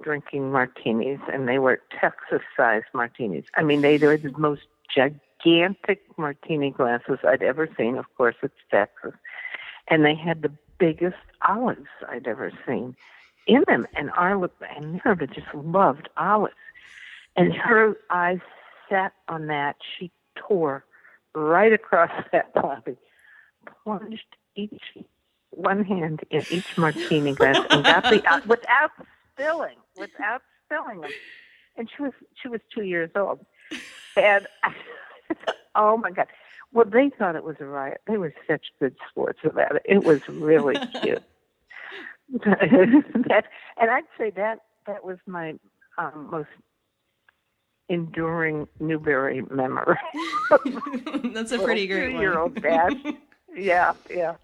drinking 0.02 0.50
martinis, 0.52 1.20
and 1.32 1.48
they 1.48 1.58
were 1.58 1.80
Texas-sized 1.90 2.86
martinis. 2.92 3.44
I 3.56 3.62
mean, 3.62 3.80
they, 3.80 3.98
were 3.98 4.16
the 4.16 4.36
most 4.36 4.62
gigantic 4.94 6.02
martini 6.16 6.70
glasses 6.70 7.18
I'd 7.26 7.42
ever 7.42 7.68
seen. 7.76 7.96
Of 7.96 8.06
course, 8.16 8.36
it's 8.42 8.54
Texas. 8.70 9.14
And 9.88 10.04
they 10.04 10.14
had 10.14 10.42
the 10.42 10.52
biggest 10.78 11.16
olives 11.46 11.86
I'd 12.08 12.26
ever 12.26 12.50
seen 12.66 12.96
in 13.46 13.64
them. 13.66 13.86
And 13.94 14.10
Arla 14.10 14.50
and 14.76 14.94
Minerva 14.94 15.26
just 15.26 15.54
loved 15.54 16.08
olives. 16.16 16.54
And 17.36 17.52
her 17.52 17.96
eyes 18.10 18.40
sat 18.88 19.12
on 19.28 19.46
that. 19.48 19.76
She 19.98 20.10
tore 20.36 20.84
right 21.34 21.72
across 21.72 22.10
that 22.32 22.54
body, 22.54 22.96
plunged 23.82 24.36
each 24.54 24.82
one 25.50 25.84
hand 25.84 26.20
in 26.30 26.44
each 26.50 26.76
martini 26.76 27.32
glass, 27.32 27.58
and 27.70 27.84
got 27.84 28.04
the 28.04 28.42
without 28.46 28.90
spilling, 29.34 29.76
without 29.98 30.42
spilling 30.66 31.00
them. 31.00 31.10
And 31.76 31.90
she 31.94 32.02
was 32.02 32.12
she 32.40 32.48
was 32.48 32.60
two 32.72 32.82
years 32.82 33.10
old, 33.16 33.44
and 34.16 34.46
oh 35.74 35.96
my 35.96 36.10
god. 36.10 36.26
Well, 36.72 36.86
they 36.86 37.10
thought 37.16 37.36
it 37.36 37.44
was 37.44 37.56
a 37.60 37.66
riot. 37.66 38.00
They 38.08 38.16
were 38.16 38.34
such 38.48 38.66
good 38.80 38.96
sports 39.08 39.38
about 39.44 39.76
it. 39.76 39.82
It 39.84 40.02
was 40.02 40.28
really 40.28 40.74
cute. 41.02 41.22
that, 42.44 43.44
and 43.80 43.90
I'd 43.90 44.04
say 44.18 44.30
that 44.30 44.58
that 44.86 45.04
was 45.04 45.18
my 45.26 45.54
um, 45.98 46.28
most 46.32 46.48
enduring 47.88 48.66
Newbery 48.80 49.42
memory. 49.50 49.96
That's 51.32 51.52
a 51.52 51.58
pretty 51.58 51.86
great 51.86 52.14
one. 52.14 52.20
Year 52.20 52.38
old 52.38 52.60
dad. 52.60 52.92
yeah, 53.54 53.92
yeah. 54.10 54.34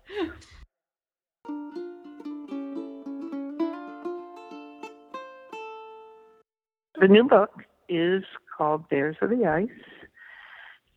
The 7.00 7.08
new 7.08 7.24
book 7.24 7.64
is 7.88 8.24
called 8.54 8.86
Bears 8.90 9.16
of 9.22 9.30
the 9.30 9.46
Ice, 9.46 9.68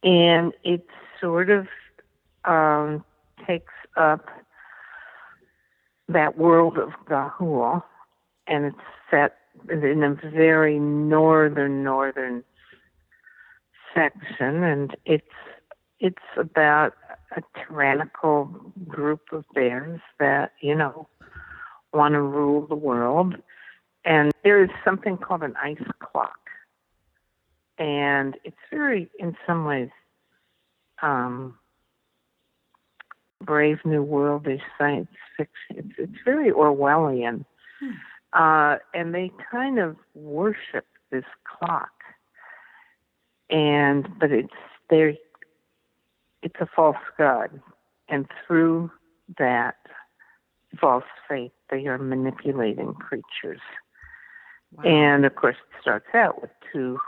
and 0.03 0.51
it 0.65 0.85
sort 1.21 1.49
of 1.49 1.67
um, 2.43 3.05
takes 3.47 3.71
up 3.95 4.27
that 6.09 6.37
world 6.37 6.77
of 6.77 6.89
Ga'Hoole, 7.09 7.83
and 8.47 8.65
it's 8.65 8.75
set 9.09 9.37
in 9.69 10.03
a 10.03 10.13
very 10.29 10.77
northern 10.77 11.85
northern 11.85 12.43
section, 13.95 14.61
and 14.61 14.97
it's 15.05 15.25
it's 16.01 16.17
about 16.35 16.95
a 17.37 17.41
tyrannical 17.57 18.45
group 18.89 19.21
of 19.31 19.45
bears 19.53 20.01
that 20.19 20.51
you 20.59 20.75
know 20.75 21.07
want 21.93 22.13
to 22.13 22.21
rule 22.21 22.67
the 22.67 22.75
world, 22.75 23.35
and 24.05 24.31
there 24.43 24.63
is 24.63 24.69
something 24.83 25.17
called 25.17 25.43
an 25.43 25.55
ice 25.61 25.77
clock, 25.99 26.49
and 27.77 28.35
it's 28.43 28.55
very, 28.71 29.09
in 29.19 29.35
some 29.47 29.65
ways, 29.65 29.89
um, 31.01 31.57
Brave 33.41 33.79
New 33.85 34.03
World 34.03 34.47
is 34.47 34.59
science 34.77 35.09
fiction. 35.35 35.77
It's, 35.77 35.93
it's 35.97 36.23
very 36.23 36.51
Orwellian. 36.51 37.45
Hmm. 37.79 37.91
Uh, 38.33 38.77
and 38.93 39.13
they 39.13 39.31
kind 39.51 39.79
of 39.79 39.95
worship 40.15 40.85
this 41.11 41.25
clock. 41.45 41.91
And, 43.49 44.07
but 44.19 44.31
it's, 44.31 44.53
they 44.89 45.19
it's 46.41 46.55
a 46.59 46.67
false 46.75 46.97
god. 47.17 47.61
And 48.09 48.27
through 48.45 48.91
that 49.37 49.77
false 50.79 51.03
faith, 51.27 51.51
they 51.69 51.87
are 51.87 51.97
manipulating 51.97 52.93
creatures. 52.93 53.61
Wow. 54.77 54.83
And 54.83 55.25
of 55.25 55.35
course, 55.35 55.55
it 55.55 55.81
starts 55.81 56.07
out 56.13 56.41
with 56.41 56.51
two 56.71 56.99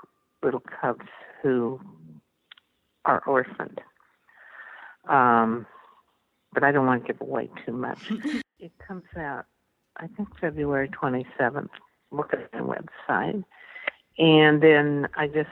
little 0.43 0.61
cubs 0.81 1.07
who 1.41 1.79
are 3.05 3.23
orphaned. 3.25 3.81
Um, 5.07 5.65
but 6.53 6.63
I 6.63 6.71
don't 6.71 6.85
want 6.85 7.05
to 7.05 7.13
give 7.13 7.21
away 7.21 7.49
too 7.65 7.73
much. 7.73 7.99
it 8.59 8.71
comes 8.85 9.03
out, 9.17 9.45
I 9.97 10.07
think, 10.07 10.29
February 10.39 10.89
27th. 10.89 11.69
Look 12.11 12.33
at 12.33 12.51
the 12.51 12.59
website. 12.59 13.43
And 14.17 14.63
then 14.63 15.07
I 15.15 15.27
just 15.27 15.49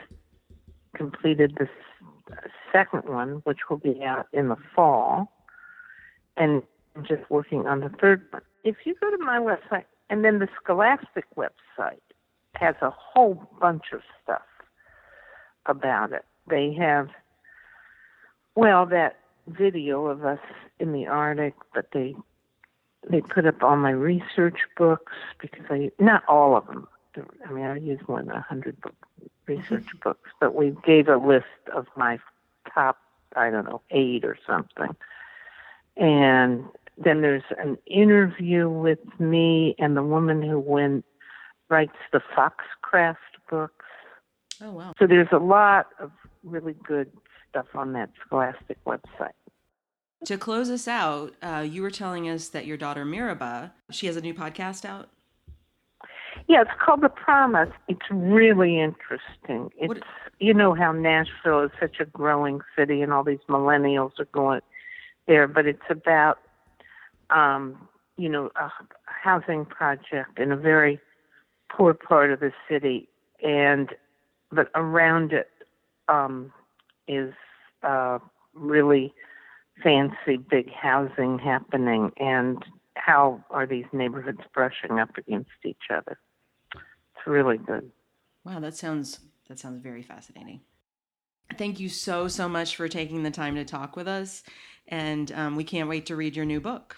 completed 0.95 1.58
the 1.60 1.67
second 2.71 3.04
one, 3.06 3.41
which 3.43 3.60
will 3.69 3.78
be 3.78 4.04
out 4.04 4.28
in 4.32 4.49
the 4.49 4.56
fall. 4.76 5.32
And 6.38 6.63
I'm 6.95 7.06
just 7.06 7.30
working 7.30 7.67
on 7.67 7.82
the 7.82 7.89
third 8.02 8.26
one. 8.32 8.41
If 8.63 8.78
you 8.86 8.95
go 8.99 9.12
to 9.12 9.17
my 9.17 9.39
website, 9.39 9.86
and 10.10 10.24
then 10.24 10.39
the 10.39 10.48
Scholastic 10.62 11.26
website 11.36 12.00
has 12.56 12.76
a 12.82 12.89
whole 12.92 13.50
bunch 13.60 13.86
of 13.94 14.02
stuff 14.24 14.42
about 15.66 16.12
it. 16.12 16.26
They 16.48 16.74
have, 16.74 17.10
well, 18.56 18.86
that 18.88 19.18
video 19.48 20.06
of 20.06 20.24
us 20.26 20.39
in 20.80 20.94
the 20.94 21.08
Arctic, 21.08 21.56
but 21.74 21.88
they 21.94 22.16
they 23.10 23.20
put 23.20 23.46
up 23.46 23.62
all 23.62 23.76
my 23.76 23.92
research 23.92 24.60
books 24.78 25.12
because 25.39 25.66
I 25.70 25.92
not 26.00 26.24
all 26.28 26.56
of 26.56 26.68
them. 26.68 26.88
I 27.46 27.52
mean, 27.52 27.66
I 27.66 27.78
use 27.78 28.00
more 28.08 28.22
than 28.22 28.32
a 28.32 28.42
hundred 28.42 28.80
book, 28.82 28.96
research 29.46 29.84
mm-hmm. 29.84 30.10
books, 30.10 30.30
but 30.39 30.56
we 30.56 30.76
gave 30.86 31.08
a 31.08 31.18
list 31.18 31.46
of 31.74 31.86
my 31.96 32.18
top, 32.74 32.98
I 33.36 33.50
don't 33.50 33.66
know, 33.66 33.82
eight 33.92 34.24
or 34.24 34.38
something. 34.48 34.96
And 35.96 36.66
then 36.98 37.22
there's 37.22 37.44
an 37.58 37.78
interview 37.88 38.70
with 38.70 39.00
me 39.20 39.76
and 39.80 39.98
the 39.98 40.04
woman 40.04 40.42
who 40.42 40.60
went 40.60 41.06
writes 41.70 41.98
the 42.12 42.22
Foxcraft 42.36 43.16
books. 43.50 43.86
Oh 44.62 44.72
wow! 44.72 44.94
So 45.00 45.08
there's 45.08 45.30
a 45.32 45.40
lot 45.40 45.88
of 46.00 46.12
really 46.44 46.76
good 46.86 47.12
stuff 47.50 47.68
on 47.74 47.94
that 47.94 48.12
Scholastic 48.26 48.84
website. 48.86 49.32
To 50.26 50.38
close 50.38 50.70
us 50.70 50.88
out, 50.88 51.34
uh, 51.42 51.66
you 51.68 51.82
were 51.82 51.92
telling 51.92 52.30
us 52.30 52.48
that 52.50 52.66
your 52.66 52.78
daughter 52.78 53.04
Meribah, 53.04 53.74
she 53.92 54.08
has 54.08 54.16
a 54.16 54.22
new 54.22 54.34
podcast 54.34 54.86
out. 54.86 55.10
Yeah, 56.48 56.62
it's 56.62 56.72
called 56.84 57.02
The 57.02 57.10
Promise. 57.10 57.70
It's 57.88 58.06
really 58.10 58.80
interesting. 58.80 59.70
It's 59.78 59.88
what? 59.88 60.04
you 60.40 60.54
know 60.54 60.74
how 60.74 60.92
Nashville 60.92 61.64
is 61.64 61.72
such 61.80 61.98
a 62.00 62.06
growing 62.06 62.62
city 62.78 63.02
and 63.02 63.14
all 63.14 63.24
these 63.24 63.40
millennials 63.50 64.12
are 64.20 64.28
going 64.34 64.62
there, 65.28 65.48
but 65.48 65.66
it's 65.66 65.80
about 65.90 66.40
um, 67.34 67.88
you 68.17 68.30
know 68.30 68.52
a 68.56 68.69
housing 69.06 69.65
project 69.65 70.39
in 70.39 70.52
a 70.52 70.58
very 70.58 71.00
poor 71.69 71.93
part 71.93 72.32
of 72.32 72.39
the 72.39 72.52
city, 72.69 73.10
and 73.43 73.89
but 74.52 74.69
around 74.76 75.34
it 75.34 75.50
um, 76.08 76.52
is 77.08 77.34
uh, 77.84 78.19
really 78.54 79.13
fancy 79.84 80.38
big 80.38 80.72
housing 80.72 81.39
happening 81.39 82.12
and 82.17 82.63
how 82.96 83.43
are 83.50 83.65
these 83.65 83.86
neighborhoods 83.91 84.41
brushing 84.54 85.00
up 85.00 85.17
against 85.17 85.50
each 85.65 85.89
other? 85.89 86.17
It's 86.76 87.28
really 87.28 87.58
good. 87.58 87.91
Wow 88.43 88.60
that 88.60 88.76
sounds 88.76 89.19
that 89.48 89.60
sounds 89.60 89.82
very 89.82 90.04
fascinating. 90.04 90.62
Thank 91.58 91.80
you 91.80 91.89
so 91.89 92.28
so 92.28 92.48
much 92.48 92.76
for 92.76 92.88
taking 92.88 93.24
the 93.24 93.32
time 93.32 93.56
to 93.56 93.65
talk 93.65 93.96
with 93.96 94.08
us 94.08 94.43
and 94.88 95.32
um, 95.32 95.56
we 95.56 95.63
can't 95.63 95.89
wait 95.89 96.06
to 96.08 96.15
read 96.15 96.36
your 96.36 96.46
new 96.46 96.62
book 96.62 96.98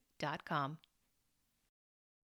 dot 0.21 0.45
com. 0.45 0.77